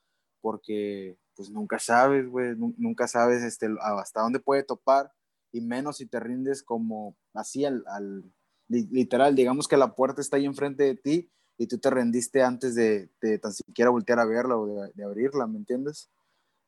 porque 0.41 1.17
pues 1.35 1.49
nunca 1.49 1.79
sabes, 1.79 2.27
güey, 2.27 2.55
nunca 2.55 3.07
sabes 3.07 3.43
este, 3.43 3.67
hasta 3.81 4.21
dónde 4.21 4.39
puede 4.39 4.63
topar 4.63 5.11
y 5.51 5.61
menos 5.61 5.97
si 5.97 6.05
te 6.05 6.19
rindes 6.19 6.63
como 6.63 7.15
así 7.33 7.65
al, 7.65 7.83
al 7.87 8.23
literal, 8.67 9.35
digamos 9.35 9.67
que 9.67 9.77
la 9.77 9.95
puerta 9.95 10.21
está 10.21 10.37
ahí 10.37 10.45
enfrente 10.45 10.83
de 10.83 10.95
ti 10.95 11.31
y 11.57 11.67
tú 11.67 11.77
te 11.77 11.89
rendiste 11.89 12.43
antes 12.43 12.75
de, 12.75 13.09
de 13.21 13.39
tan 13.39 13.53
siquiera 13.53 13.89
voltear 13.89 14.19
a 14.19 14.25
verla 14.25 14.57
o 14.57 14.65
de, 14.93 15.03
abrirla, 15.03 15.47
¿me 15.47 15.57
entiendes? 15.57 16.09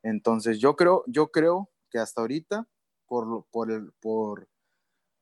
Entonces 0.02 0.58
yo 0.58 0.76
creo, 0.76 1.04
yo 1.06 1.28
creo 1.30 1.68
que 1.90 1.98
hasta 1.98 2.20
ahorita, 2.20 2.66
por, 3.06 3.44
por, 3.50 3.70
el, 3.70 3.92
por 4.00 4.48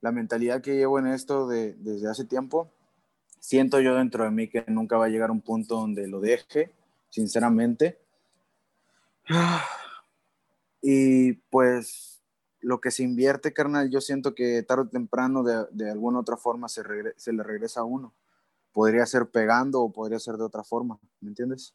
la 0.01 0.13
mentalidad 0.13 0.63
que 0.63 0.77
llevo 0.77 0.99
en 0.99 1.09
esto 1.09 1.49
de, 1.49 1.75
desde 1.75 2.09
hace 2.09 2.25
tiempo, 2.25 2.71
siento 3.41 3.81
yo 3.81 3.95
dentro 3.97 4.25
de 4.25 4.31
mí 4.31 4.49
que 4.49 4.65
nunca 4.69 4.97
va 4.97 5.07
a 5.07 5.09
llegar 5.09 5.31
un 5.31 5.41
punto 5.41 5.77
donde 5.77 6.07
lo 6.09 6.21
deje, 6.21 6.73
sinceramente. 7.11 7.99
Y 10.89 11.33
pues 11.51 12.23
lo 12.61 12.81
que 12.81 12.93
se 12.93 13.03
invierte, 13.03 13.53
carnal, 13.53 13.91
yo 13.91 14.01
siento 14.01 14.37
que 14.37 14.63
tarde 14.63 14.83
o 14.83 14.89
temprano 14.89 15.43
de, 15.43 15.65
de 15.73 15.91
alguna 15.91 16.21
otra 16.21 16.37
forma 16.37 16.69
se, 16.69 16.85
se 17.17 17.33
le 17.33 17.43
regresa 17.43 17.81
a 17.81 17.85
uno 17.85 18.15
podría 18.77 19.07
ser 19.07 19.31
pegando 19.31 19.81
o 19.81 19.91
podría 19.91 20.19
ser 20.19 20.35
de 20.35 20.45
otra 20.45 20.63
forma, 20.63 20.99
¿me 21.23 21.31
entiendes? 21.31 21.75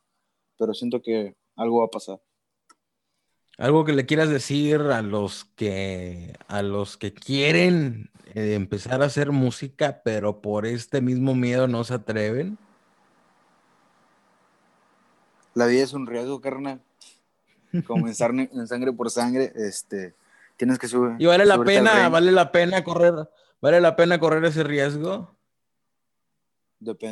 Pero 0.60 0.72
siento 0.76 1.02
que 1.02 1.36
algo 1.56 1.80
va 1.80 1.86
a 1.86 1.90
pasar. 1.90 2.22
Algo 3.58 3.86
que 3.86 3.94
le 3.94 4.06
quieras 4.06 4.30
decir 4.30 4.80
a 4.82 5.02
los 5.02 5.46
que 5.56 6.38
a 6.48 6.62
los 6.62 6.98
que 6.98 7.12
quieren 7.12 8.12
eh, 8.36 8.54
empezar 8.54 9.02
a 9.02 9.06
hacer 9.06 9.32
música, 9.32 10.04
pero 10.06 10.44
por 10.44 10.68
este 10.68 11.02
mismo 11.02 11.34
miedo 11.34 11.68
no 11.68 11.84
se 11.84 11.96
atreven. 11.96 12.60
La 15.56 15.66
vida 15.66 15.82
es 15.82 15.94
un 15.94 16.06
riesgo, 16.06 16.40
carnal. 16.40 16.84
Como 17.88 18.06
en, 18.06 18.14
sangre, 18.14 18.94
por 18.94 19.10
sangre, 19.10 19.52
este, 19.56 20.14
tienes 20.56 20.78
que 20.78 20.88
subir. 20.88 21.16
Y 21.18 21.26
vale 21.26 21.48
la 21.48 21.64
pena, 21.64 22.10
vale 22.10 22.32
la 22.32 22.52
pena 22.52 22.84
correr, 22.84 23.28
vale 23.60 23.82
la 23.82 23.96
pena 23.96 24.20
correr 24.20 24.46
ese 24.46 24.64
riesgo 24.64 25.36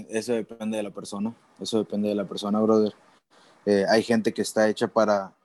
eso 0.10 0.34
depende 0.34 0.78
de 0.78 0.84
la 0.84 0.92
persona. 0.92 1.36
Eso 1.60 1.78
depende 1.80 2.10
de 2.10 2.16
la 2.16 2.26
persona, 2.26 2.60
brother. 2.60 2.94
Eh, 3.66 3.86
hay 3.90 4.04
gente 4.04 4.34
que 4.34 4.42
está 4.42 4.68
hecha 4.70 4.88
para, 4.88 5.36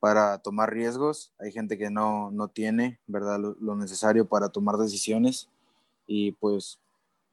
para 0.00 0.38
tomar 0.38 0.72
riesgos, 0.72 1.32
hay 1.38 1.52
gente 1.52 1.76
que 1.76 1.90
no, 1.90 2.30
no 2.30 2.48
tiene, 2.48 3.00
¿verdad? 3.06 3.38
Lo, 3.58 3.76
necesario 3.76 4.26
para 4.26 4.48
tomar 4.48 4.76
decisiones. 4.76 5.48
Y 6.06 6.32
pues 6.32 6.78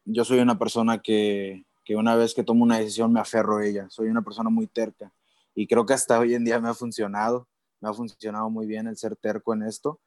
yo 0.05 0.25
soy 0.25 0.39
una 0.39 0.57
persona 0.57 1.01
que, 1.01 1.65
que, 1.85 1.95
una 1.95 2.15
vez 2.15 2.33
que 2.33 2.43
tomo 2.43 2.63
una 2.63 2.79
decisión 2.79 3.13
me 3.13 3.19
aferro 3.19 3.57
a 3.57 3.65
ella. 3.65 3.87
Soy 3.89 4.09
una 4.09 4.21
persona 4.21 4.49
muy 4.49 4.67
terca. 4.67 5.13
Y 5.55 5.67
creo 5.67 5.85
que 5.85 5.93
hasta 5.93 6.19
hoy 6.19 6.33
en 6.33 6.43
día 6.43 6.59
me 6.59 6.69
ha 6.69 6.73
funcionado. 6.73 7.47
Me 7.79 7.89
ha 7.89 7.93
funcionado 7.93 8.49
muy 8.49 8.67
bien 8.67 8.87
el 8.87 8.97
ser 8.97 9.15
terco 9.15 9.53
en 9.53 9.63
esto. 9.63 9.99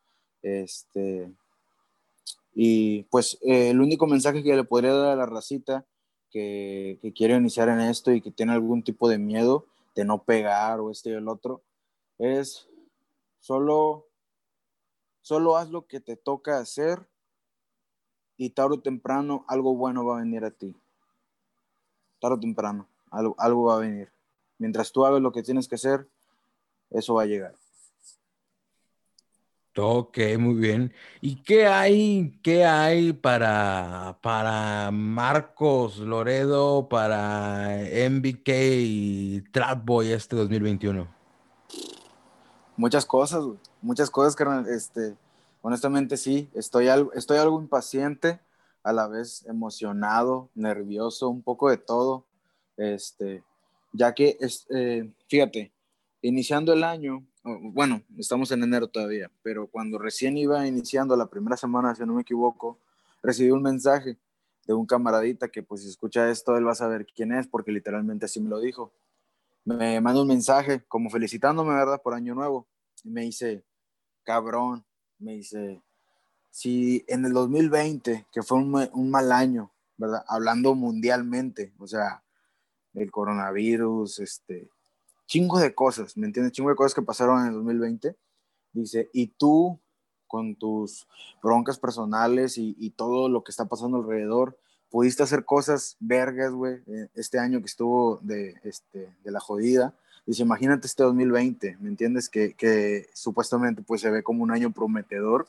Este, 0.42 1.32
y 2.54 3.02
pues 3.04 3.38
eh, 3.42 3.70
el 3.70 3.80
único 3.80 4.06
mensaje 4.06 4.42
que 4.42 4.54
le 4.54 4.64
podría 4.64 4.92
dar 4.92 5.08
a 5.10 5.16
la 5.16 5.26
racita 5.26 5.84
que, 6.30 6.98
quiere 7.14 7.36
iniciar 7.36 7.68
en 7.68 7.80
esto 7.80 8.12
y 8.12 8.20
que 8.20 8.30
tiene 8.30 8.52
algún 8.52 8.82
tipo 8.82 9.08
de 9.08 9.18
miedo 9.18 9.66
de 9.94 10.04
no 10.04 10.22
pegar 10.24 10.80
o 10.80 10.90
este 10.90 11.10
y 11.10 11.12
el 11.12 11.28
otro 11.28 11.62
es 12.18 12.68
solo, 13.40 14.06
solo 15.22 15.56
haz 15.56 15.70
lo 15.70 15.86
que 15.86 16.00
te 16.00 16.16
toca 16.16 16.58
hacer 16.58 17.06
y 18.36 18.50
tarde 18.50 18.76
o 18.76 18.80
temprano 18.80 19.44
algo 19.48 19.76
bueno 19.76 20.04
va 20.04 20.16
a 20.16 20.20
venir 20.20 20.44
a 20.44 20.50
ti. 20.50 20.74
Tarde 22.20 22.36
o 22.36 22.40
temprano, 22.40 22.88
algo, 23.10 23.34
algo 23.38 23.64
va 23.64 23.76
a 23.76 23.80
venir. 23.80 24.10
Mientras 24.58 24.90
tú 24.90 25.04
hagas 25.04 25.20
lo 25.20 25.30
que 25.30 25.42
tienes 25.42 25.68
que 25.68 25.76
hacer, 25.76 26.08
eso 26.90 27.14
va 27.14 27.22
a 27.22 27.26
llegar. 27.26 27.54
Ok, 29.76 30.18
muy 30.38 30.54
bien. 30.54 30.92
¿Y 31.20 31.42
qué 31.42 31.66
hay, 31.66 32.38
qué 32.42 32.64
hay 32.64 33.12
para, 33.12 34.18
para 34.22 34.90
Marcos 34.92 35.98
Loredo, 35.98 36.88
para 36.88 37.80
MBK 38.08 38.48
y 38.48 39.40
Trapboy 39.50 40.12
este 40.12 40.36
2021? 40.36 41.08
Muchas 42.76 43.04
cosas, 43.04 43.44
muchas 43.82 44.10
cosas, 44.10 44.36
carnal. 44.36 44.68
Este, 44.68 45.16
honestamente 45.60 46.16
sí, 46.16 46.48
estoy 46.54 46.88
algo, 46.88 47.12
estoy 47.12 47.38
algo 47.38 47.60
impaciente, 47.60 48.40
a 48.84 48.92
la 48.92 49.08
vez 49.08 49.44
emocionado, 49.46 50.50
nervioso, 50.54 51.30
un 51.30 51.42
poco 51.42 51.70
de 51.70 51.78
todo, 51.78 52.26
este, 52.76 53.42
ya 53.92 54.14
que, 54.14 54.36
es, 54.40 54.66
eh, 54.70 55.10
fíjate, 55.26 55.72
iniciando 56.22 56.72
el 56.72 56.84
año, 56.84 57.24
bueno, 57.44 58.02
estamos 58.16 58.50
en 58.52 58.62
enero 58.62 58.88
todavía, 58.88 59.30
pero 59.42 59.66
cuando 59.66 59.98
recién 59.98 60.36
iba 60.38 60.66
iniciando 60.66 61.14
la 61.14 61.28
primera 61.28 61.56
semana, 61.56 61.94
si 61.94 62.04
no 62.04 62.14
me 62.14 62.22
equivoco, 62.22 62.80
recibí 63.22 63.50
un 63.50 63.62
mensaje 63.62 64.18
de 64.66 64.72
un 64.72 64.86
camaradita 64.86 65.48
que 65.48 65.62
pues 65.62 65.82
si 65.82 65.88
escucha 65.88 66.30
esto, 66.30 66.56
él 66.56 66.66
va 66.66 66.72
a 66.72 66.76
saber 66.76 67.06
quién 67.06 67.32
es, 67.32 67.46
porque 67.46 67.70
literalmente 67.70 68.24
así 68.24 68.40
me 68.40 68.48
lo 68.48 68.60
dijo. 68.60 68.92
Me 69.64 70.00
manda 70.00 70.22
un 70.22 70.28
mensaje 70.28 70.82
como 70.88 71.10
felicitándome, 71.10 71.74
¿verdad? 71.74 72.00
Por 72.02 72.14
año 72.14 72.34
nuevo. 72.34 72.66
Y 73.02 73.10
me 73.10 73.22
dice, 73.22 73.64
cabrón, 74.22 74.84
me 75.18 75.32
dice, 75.32 75.82
si 76.50 77.04
en 77.08 77.26
el 77.26 77.32
2020, 77.32 78.26
que 78.32 78.42
fue 78.42 78.58
un, 78.58 79.10
mal 79.10 79.32
año, 79.32 79.70
¿verdad? 79.98 80.24
Hablando 80.28 80.74
mundialmente, 80.74 81.74
o 81.78 81.86
sea, 81.86 82.22
el 82.94 83.10
coronavirus, 83.10 84.20
este, 84.20 84.70
chingo 85.26 85.58
de 85.58 85.74
cosas, 85.74 86.16
¿me 86.16 86.26
entiendes? 86.26 86.52
Chingo 86.52 86.70
de 86.70 86.76
cosas 86.76 86.94
que 86.94 87.02
pasaron 87.02 87.40
en 87.40 87.46
el 87.48 87.54
2020. 87.54 88.16
Dice, 88.72 89.08
y 89.12 89.28
tú 89.28 89.78
con 90.26 90.56
tus 90.56 91.06
broncas 91.42 91.78
personales 91.78 92.58
y, 92.58 92.90
todo 92.96 93.28
lo 93.28 93.44
que 93.44 93.52
está 93.52 93.66
pasando 93.66 93.98
alrededor, 93.98 94.58
pudiste 94.90 95.22
hacer 95.22 95.44
cosas 95.44 95.96
vergas, 96.00 96.52
güey, 96.52 96.82
eh, 96.88 97.08
este 97.14 97.38
año 97.38 97.60
que 97.60 97.66
estuvo 97.66 98.18
de, 98.22 98.54
este, 98.64 99.14
de 99.22 99.30
la 99.30 99.38
jodida. 99.38 99.94
Dice, 100.26 100.42
imagínate 100.42 100.86
este 100.86 101.04
2020, 101.04 101.76
¿me 101.80 101.88
entiendes? 101.88 102.28
Que, 102.28 102.54
que 102.54 103.08
supuestamente 103.14 103.82
pues 103.82 104.00
se 104.00 104.10
ve 104.10 104.22
como 104.24 104.42
un 104.42 104.50
año 104.50 104.72
prometedor. 104.72 105.46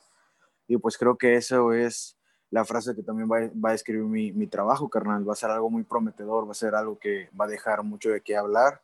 Y 0.67 0.77
pues 0.77 0.97
creo 0.97 1.17
que 1.17 1.35
eso 1.35 1.73
es 1.73 2.15
la 2.51 2.63
frase 2.63 2.95
que 2.95 3.03
también 3.03 3.27
va, 3.27 3.49
va 3.63 3.71
a 3.71 3.73
escribir 3.73 4.05
mi, 4.05 4.31
mi, 4.33 4.47
trabajo, 4.47 4.89
carnal. 4.89 5.27
Va 5.27 5.33
a 5.33 5.37
ser 5.37 5.49
algo 5.49 5.69
muy 5.69 5.83
prometedor, 5.83 6.47
va 6.47 6.51
a 6.51 6.55
ser 6.55 6.75
algo 6.75 6.99
que 6.99 7.29
va 7.39 7.45
a 7.45 7.49
dejar 7.49 7.81
mucho 7.83 8.09
de 8.09 8.21
qué 8.21 8.35
hablar. 8.37 8.81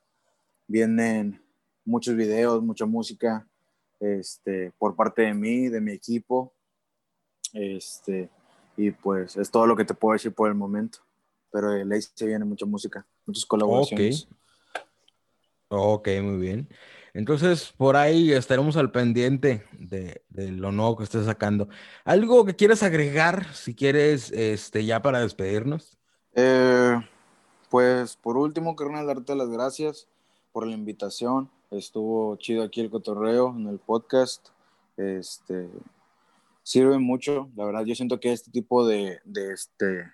Vienen 0.71 1.43
muchos 1.84 2.15
videos, 2.15 2.63
mucha 2.63 2.86
música 2.86 3.45
este, 3.99 4.71
por 4.79 4.95
parte 4.95 5.23
de 5.23 5.34
mí, 5.34 5.67
de 5.67 5.81
mi 5.81 5.91
equipo. 5.91 6.53
Este, 7.51 8.29
y 8.77 8.91
pues 8.91 9.36
es 9.36 9.51
todo 9.51 9.67
lo 9.67 9.75
que 9.75 9.84
te 9.84 9.93
puedo 9.93 10.13
decir 10.13 10.34
por 10.34 10.47
el 10.47 10.55
momento. 10.55 10.99
Pero 11.51 11.71
de 11.71 11.84
ley 11.84 12.01
se 12.01 12.25
viene 12.25 12.45
mucha 12.45 12.65
música, 12.65 13.05
muchas 13.25 13.45
colaboraciones. 13.45 14.29
Ok, 15.67 16.07
muy 16.21 16.38
bien. 16.38 16.69
Entonces, 17.13 17.73
por 17.75 17.97
ahí 17.97 18.31
estaremos 18.31 18.77
al 18.77 18.93
pendiente 18.93 19.65
de, 19.73 20.23
lo 20.29 20.71
nuevo 20.71 20.95
que 20.95 21.03
estés 21.03 21.25
sacando. 21.25 21.67
¿Algo 22.05 22.45
que 22.45 22.55
quieras 22.55 22.81
agregar, 22.81 23.53
si 23.53 23.75
quieres, 23.75 24.31
este, 24.31 24.86
ya 24.86 25.01
para 25.01 25.19
despedirnos? 25.19 25.97
Eh, 26.34 26.95
pues, 27.69 28.15
por 28.15 28.38
último, 28.38 28.77
carnal, 28.77 29.05
darte 29.05 29.36
las 29.36 29.49
gracias 29.49 30.07
por 30.52 30.68
la 30.68 30.74
invitación. 30.74 31.50
Estuvo 31.72 32.36
chido 32.38 32.64
aquí 32.64 32.82
el 32.82 32.90
cotorreo 32.90 33.56
en 33.56 33.68
el 33.68 33.80
podcast. 33.80 34.50
Este, 34.98 35.70
sirve 36.64 37.00
mucho, 37.00 37.50
la 37.56 37.66
verdad. 37.66 37.86
Yo 37.86 37.96
siento 37.96 38.20
que 38.20 38.32
este 38.32 38.52
tipo 38.52 38.86
de, 38.86 39.20
de, 39.26 39.54
este, 39.54 40.12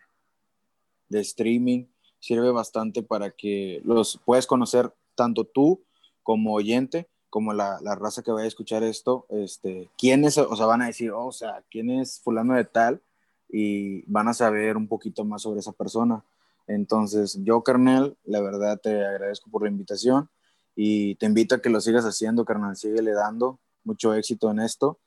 de 1.10 1.19
streaming 1.19 1.86
sirve 2.19 2.52
bastante 2.52 3.04
para 3.04 3.32
que 3.32 3.82
los 3.84 4.19
puedes 4.26 4.47
conocer 4.47 4.93
tanto 5.15 5.45
tú 5.45 5.84
como 6.23 6.54
oyente, 6.54 7.10
como 7.30 7.54
la, 7.54 7.80
la, 7.82 7.95
raza 7.95 8.21
que 8.21 8.32
vaya 8.32 8.45
a 8.45 8.50
escuchar 8.50 8.84
esto, 8.84 9.26
este, 9.30 9.89
quiénes, 9.97 10.38
o 10.38 10.56
sea, 10.56 10.65
van 10.65 10.82
a 10.82 10.88
decir, 10.88 11.12
oh, 11.12 11.28
o 11.28 11.32
sea, 11.32 11.63
quién 11.69 11.89
es 11.89 12.19
fulano 12.19 12.54
de 12.54 12.65
tal, 12.65 13.02
y 13.50 14.02
van 14.12 14.28
a 14.28 14.34
saber 14.34 14.78
un 14.78 14.88
poquito 14.88 15.23
más 15.23 15.41
sobre 15.41 15.60
esa 15.60 15.71
persona. 15.71 16.23
Entonces, 16.67 17.39
yo, 17.43 17.63
carnal, 17.63 18.17
la 18.25 18.41
verdad 18.41 18.80
te 18.82 19.06
agradezco 19.06 19.49
por 19.49 19.63
la 19.63 19.69
invitación 19.69 20.30
y 20.75 21.15
te 21.15 21.25
invito 21.25 21.56
a 21.56 21.62
que 21.62 21.69
lo 21.69 21.82
sigas 21.82 22.06
haciendo, 22.06 22.45
carnal, 22.45 22.75
síguele 22.75 23.12
dando 23.13 23.60
mucho 23.84 24.13
éxito 24.13 24.51
en 24.51 24.60
esto. 24.60 24.99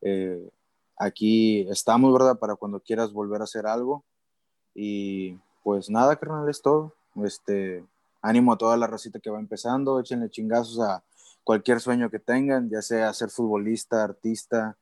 Eh, 0.00 0.48
aquí 0.96 1.68
estamos, 1.70 2.12
¿verdad? 2.12 2.38
Para 2.38 2.54
cuando 2.56 2.80
quieras 2.80 3.12
volver 3.12 3.40
a 3.40 3.44
hacer 3.44 3.66
algo. 3.66 4.04
Y 4.74 5.36
pues 5.62 5.90
nada, 5.90 6.16
carnal, 6.16 6.48
es 6.48 6.62
todo. 6.62 6.94
Este, 7.24 7.84
ánimo 8.22 8.52
a 8.52 8.58
toda 8.58 8.76
la 8.76 8.86
racita 8.86 9.20
que 9.20 9.30
va 9.30 9.38
empezando, 9.38 10.00
échenle 10.00 10.30
chingazos 10.30 10.80
a 10.80 11.02
cualquier 11.44 11.80
sueño 11.80 12.10
que 12.10 12.18
tengan, 12.18 12.68
ya 12.70 12.82
sea 12.82 13.12
ser 13.12 13.30
futbolista, 13.30 14.04
artista, 14.04 14.76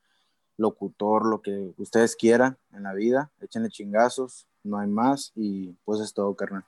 locutor, 0.57 1.27
lo 1.27 1.41
que 1.43 1.73
ustedes 1.77 2.17
quieran 2.17 2.59
en 2.73 2.85
la 2.85 2.95
vida, 2.95 3.31
échenle 3.41 3.69
chingazos, 3.69 4.47
no 4.67 4.79
hay 4.79 4.89
más 4.89 5.33
y 5.35 5.75
pues 5.85 6.01
es 6.01 6.13
todo, 6.13 6.35
carnal. 6.35 6.65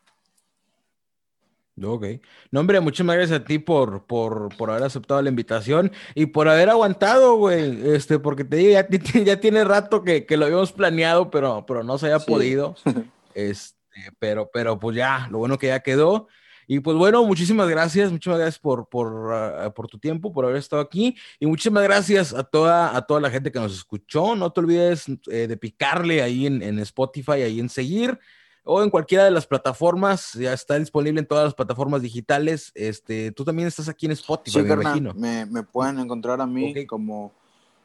Ok. 1.85 2.07
No, 2.51 2.61
hombre, 2.61 2.81
muchas 2.81 3.07
gracias 3.07 3.41
a 3.41 3.45
ti 3.45 3.59
por, 3.59 4.05
por, 4.05 4.57
por 4.57 4.71
haber 4.71 4.83
aceptado 4.85 5.23
la 5.23 5.29
invitación 5.29 5.93
y 6.15 6.27
por 6.27 6.49
haber 6.49 6.71
aguantado, 6.71 7.37
güey. 7.37 7.95
Este, 7.95 8.19
porque 8.19 8.45
te 8.45 8.57
digo, 8.57 8.73
ya, 8.73 8.89
ya 9.25 9.41
tiene 9.41 9.65
rato 9.65 10.03
que, 10.03 10.27
que, 10.27 10.37
lo 10.37 10.47
habíamos 10.47 10.73
planeado, 10.73 11.31
pero, 11.31 11.65
pero 11.67 11.83
no 11.85 11.99
se 11.99 12.07
había 12.07 12.25
podido. 12.25 12.75
Este, 13.35 13.77
pero, 14.19 14.51
pero 14.53 14.81
pues 14.81 14.97
ya, 14.97 15.29
lo 15.31 15.39
bueno 15.39 15.59
que 15.59 15.69
ya 15.69 15.79
quedó. 15.79 16.27
Y 16.71 16.81
pues 16.81 16.99
bueno, 16.99 17.25
muchísimas 17.25 17.67
gracias, 17.67 18.13
muchísimas 18.13 18.41
gracias 18.41 18.59
por, 18.59 18.91
por, 18.91 19.33
ah, 19.33 19.73
por, 19.75 19.89
tu 19.89 19.99
tiempo, 19.99 20.31
por 20.35 20.45
haber 20.45 20.59
estado 20.59 20.83
aquí. 20.83 21.17
Y 21.41 21.47
muchísimas 21.47 21.83
gracias 21.83 22.35
a 22.35 22.45
toda, 22.45 22.95
a 22.95 23.07
toda 23.07 23.23
la 23.23 23.31
gente 23.31 23.51
que 23.51 23.59
nos 23.59 23.75
escuchó. 23.75 24.37
No 24.37 24.53
te 24.53 24.61
olvides 24.61 25.07
eh, 25.31 25.47
de 25.47 25.57
picarle 25.57 26.21
ahí 26.21 26.45
en, 26.45 26.63
en, 26.63 26.79
Spotify, 26.81 27.41
ahí 27.43 27.59
en 27.59 27.71
seguir. 27.71 28.19
O 28.65 28.83
en 28.83 28.91
cualquiera 28.91 29.25
de 29.25 29.31
las 29.31 29.47
plataformas, 29.47 30.35
ya 30.35 30.53
está 30.53 30.79
disponible 30.79 31.21
en 31.21 31.27
todas 31.27 31.45
las 31.45 31.55
plataformas 31.55 32.03
digitales. 32.03 32.71
Este, 32.75 33.33
tú 33.33 33.47
también 33.47 33.67
estás 33.67 33.89
aquí 33.89 34.05
en 34.05 34.13
Spotify, 34.13 34.61
me 34.61 34.75
imagino. 34.75 35.15
Me, 35.15 35.47
me, 35.47 35.63
pueden 35.63 35.99
encontrar 35.99 36.39
a 36.39 36.47
mí 36.47 36.85
como 36.85 37.33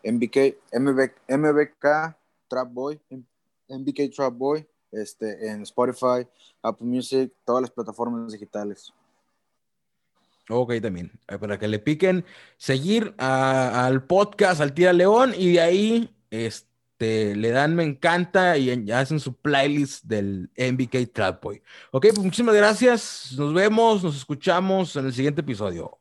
MBK, 0.03 0.57
MBK, 0.77 1.13
MBK 1.29 2.17
Trap 2.49 2.73
Boy, 2.73 2.99
MBK 3.69 4.13
Trap 4.13 4.33
Boy 4.33 4.67
este, 4.93 5.49
en 5.49 5.63
Spotify, 5.63 6.27
Apple 6.61 6.87
Music, 6.87 7.31
todas 7.45 7.61
las 7.61 7.71
plataformas 7.71 8.31
digitales. 8.31 8.93
Ok, 10.49 10.73
también. 10.81 11.11
Para 11.25 11.57
que 11.57 11.67
le 11.67 11.79
piquen, 11.79 12.25
seguir 12.57 13.13
al 13.17 14.03
podcast, 14.05 14.61
al 14.61 14.73
Tira 14.73 14.93
León, 14.93 15.33
y 15.37 15.53
de 15.53 15.61
ahí 15.61 16.15
este, 16.29 17.35
le 17.35 17.49
dan 17.51 17.75
me 17.75 17.83
encanta 17.83 18.57
y 18.57 18.91
hacen 18.91 19.19
su 19.19 19.35
playlist 19.35 20.03
del 20.03 20.49
MBK 20.57 21.13
Trap 21.13 21.43
Boy. 21.43 21.61
Ok, 21.91 22.07
pues 22.07 22.19
muchísimas 22.19 22.55
gracias. 22.55 23.33
Nos 23.37 23.53
vemos, 23.53 24.03
nos 24.03 24.17
escuchamos 24.17 24.95
en 24.95 25.05
el 25.05 25.13
siguiente 25.13 25.41
episodio. 25.41 25.99